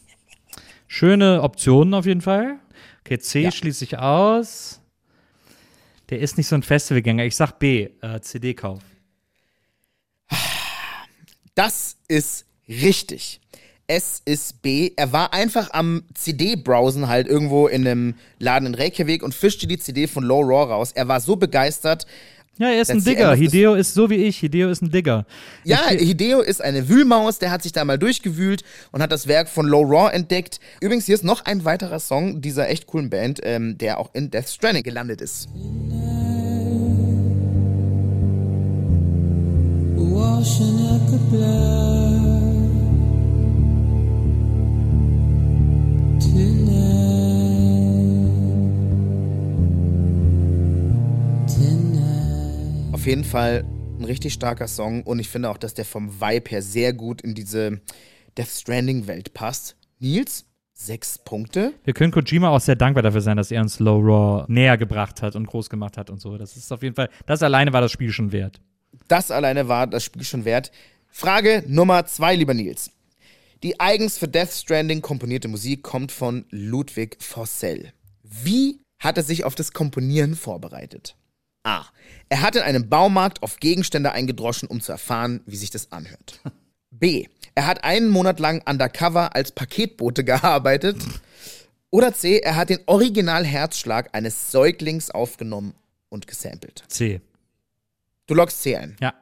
[0.87, 2.59] Schöne Optionen auf jeden Fall.
[3.01, 3.51] Okay, C Ja.
[3.51, 4.81] schließe ich aus.
[6.09, 7.25] Der ist nicht so ein Festivalgänger.
[7.25, 8.81] Ich sag B, äh, CD-Kauf.
[11.55, 13.39] Das ist richtig.
[13.87, 14.93] Es ist B.
[14.95, 19.77] Er war einfach am CD-Browsen halt irgendwo in einem Laden in Reykjavik und fischte die
[19.77, 20.91] CD von Low Raw raus.
[20.91, 22.07] Er war so begeistert.
[22.57, 23.35] Ja, er ist ein Digger.
[23.35, 24.37] Hideo ist so wie ich.
[24.37, 25.27] Hideo ist ein Digger.
[25.63, 29.49] Ja, Hideo ist eine Wühlmaus, der hat sich da mal durchgewühlt und hat das Werk
[29.49, 30.59] von Low Raw entdeckt.
[30.81, 34.31] Übrigens, hier ist noch ein weiterer Song dieser echt coolen Band, ähm, der auch in
[34.31, 35.47] Death Stranding gelandet ist.
[39.97, 42.24] Washing up the blood
[53.05, 53.63] Auf jeden Fall
[53.99, 57.21] ein richtig starker Song und ich finde auch, dass der vom Vibe her sehr gut
[57.21, 57.81] in diese
[58.35, 59.75] Death Stranding-Welt passt.
[59.99, 61.73] Nils, sechs Punkte.
[61.83, 65.21] Wir können Kojima auch sehr dankbar dafür sein, dass er uns Low Raw näher gebracht
[65.21, 66.37] hat und groß gemacht hat und so.
[66.37, 68.59] Das ist auf jeden Fall, das alleine war das Spiel schon wert.
[69.07, 70.71] Das alleine war das Spiel schon wert.
[71.07, 72.91] Frage Nummer zwei, lieber Nils.
[73.63, 77.93] Die eigens für Death Stranding komponierte Musik kommt von Ludwig Forssell.
[78.23, 81.15] Wie hat er sich auf das Komponieren vorbereitet?
[81.63, 81.85] A.
[82.29, 86.39] Er hat in einem Baumarkt auf Gegenstände eingedroschen, um zu erfahren, wie sich das anhört.
[86.91, 87.27] B.
[87.55, 90.97] Er hat einen Monat lang undercover als Paketbote gearbeitet.
[91.89, 92.39] Oder C.
[92.39, 95.73] Er hat den Originalherzschlag eines Säuglings aufgenommen
[96.09, 96.83] und gesampelt.
[96.87, 97.21] C.
[98.27, 98.95] Du loggst C ein.
[98.99, 99.13] Ja.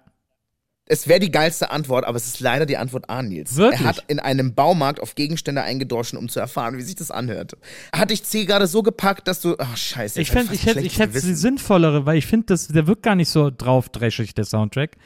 [0.85, 3.55] Es wäre die geilste Antwort, aber es ist leider die Antwort A, Nils.
[3.55, 3.79] Wirklich?
[3.79, 7.55] Er hat in einem Baumarkt auf Gegenstände eingedroschen, um zu erfahren, wie sich das anhört.
[7.93, 9.55] Hat dich C gerade so gepackt, dass du.
[9.57, 10.19] Ach, scheiße.
[10.19, 13.29] Ich, fänd, ich hätte ich hätte die sinnvollere, weil ich finde, der wirkt gar nicht
[13.29, 14.97] so draufdreschig, der Soundtrack.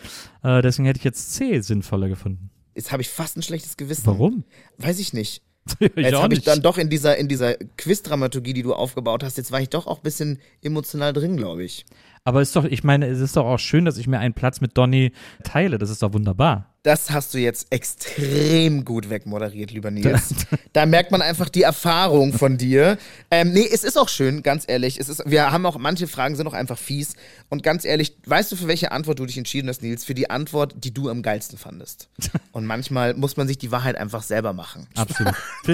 [0.44, 2.50] Äh, deswegen hätte ich jetzt C sinnvoller gefunden.
[2.74, 4.08] Jetzt habe ich fast ein schlechtes Gewissen.
[4.08, 4.46] Warum?
[4.78, 5.44] Weiß ich nicht.
[5.80, 9.38] ich Jetzt habe ich dann doch in dieser, in dieser Quiz-Dramaturgie, die du aufgebaut hast,
[9.38, 11.86] jetzt war ich doch auch ein bisschen emotional drin, glaube ich.
[12.28, 14.60] Aber ist doch, ich meine, es ist doch auch schön, dass ich mir einen Platz
[14.60, 15.14] mit Donny
[15.46, 15.78] teile.
[15.78, 16.76] Das ist doch wunderbar.
[16.84, 20.34] Das hast du jetzt extrem gut wegmoderiert, lieber Nils.
[20.74, 22.98] da merkt man einfach die Erfahrung von dir.
[23.30, 25.00] Ähm, nee, es ist auch schön, ganz ehrlich.
[25.00, 27.16] Es ist, wir haben auch, manche Fragen sind auch einfach fies.
[27.50, 30.06] Und ganz ehrlich, weißt du, für welche Antwort du dich entschieden hast, Nils?
[30.06, 32.10] Für die Antwort, die du am geilsten fandest.
[32.52, 34.88] Und manchmal muss man sich die Wahrheit einfach selber machen.
[34.96, 35.34] Absolut.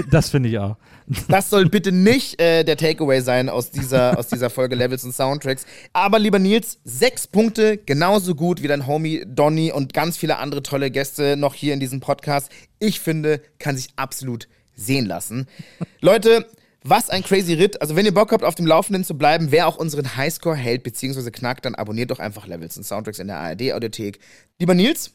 [0.10, 0.78] das finde ich auch.
[1.28, 5.14] Das soll bitte nicht äh, der Takeaway sein aus dieser, aus dieser Folge Levels und
[5.14, 5.66] Soundtracks.
[5.92, 10.64] Aber lieber Nils, sechs Punkte, genauso gut wie dein Homie Donny und ganz viele andere
[10.64, 12.50] tolle Gäste noch hier in diesem Podcast.
[12.80, 15.48] Ich finde, kann sich absolut sehen lassen.
[16.00, 16.48] Leute,
[16.84, 17.82] was ein crazy Ritt.
[17.82, 20.84] Also wenn ihr Bock habt, auf dem Laufenden zu bleiben, wer auch unseren Highscore hält
[20.84, 21.32] bzw.
[21.32, 24.20] knackt, dann abonniert doch einfach Levels und Soundtracks in der ARD-Audiothek.
[24.60, 25.12] Lieber Nils,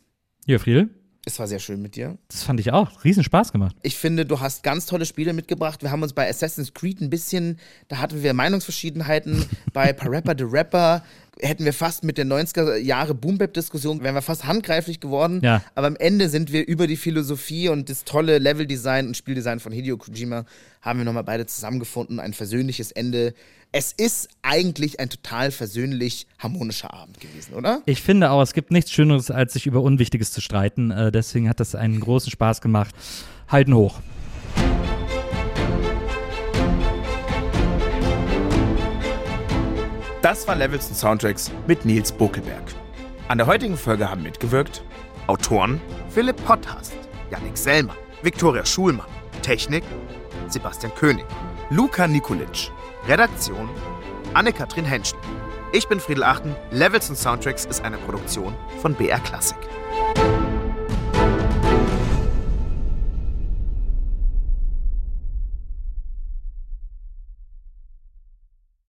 [0.47, 0.91] Hier, Friedel,
[1.29, 2.17] es war sehr schön mit dir.
[2.29, 3.05] das fand ich auch.
[3.05, 3.77] Riesen Spaß gemacht.
[3.83, 5.83] Ich finde, du hast ganz tolle Spiele mitgebracht.
[5.83, 7.59] Wir haben uns bei Assassin's Creed ein bisschen,
[7.89, 9.45] da hatten wir Meinungsverschiedenheiten.
[9.75, 11.05] bei Parappa the Rapper
[11.41, 15.41] hätten wir fast mit der 90er Jahre Boom-Bap-Diskussion, wären wir fast handgreiflich geworden.
[15.43, 15.63] Ja.
[15.75, 19.73] Aber am Ende sind wir über die Philosophie und das tolle Leveldesign und Spieldesign von
[19.73, 20.45] Hideo Kojima,
[20.83, 22.21] haben wir nochmal beide zusammengefunden.
[22.21, 23.35] Ein versöhnliches Ende.
[23.71, 27.83] Es ist eigentlich ein total versöhnlich harmonischer Abend gewesen, oder?
[27.85, 30.91] Ich finde auch, es gibt nichts Schöneres, als sich über Unwichtiges zu streiten.
[30.91, 32.95] Äh, deswegen hat das einen großen Spaß gemacht.
[33.49, 34.01] Halten hoch.
[40.21, 42.65] Das war Levels und Soundtracks mit Nils Bokelberg.
[43.29, 44.83] An der heutigen Folge haben mitgewirkt
[45.29, 46.97] Autoren Philipp Potthast,
[47.31, 49.07] Yannick Sellmann, Viktoria Schulmann,
[49.43, 49.85] Technik
[50.49, 51.25] Sebastian König,
[51.71, 52.71] Luca Nikolic,
[53.07, 53.69] Redaktion
[54.35, 55.19] Anne-Kathrin Henschen.
[55.73, 56.57] Ich bin Friedel Achten.
[56.71, 59.57] Levels und Soundtracks ist eine Produktion von BR Classic.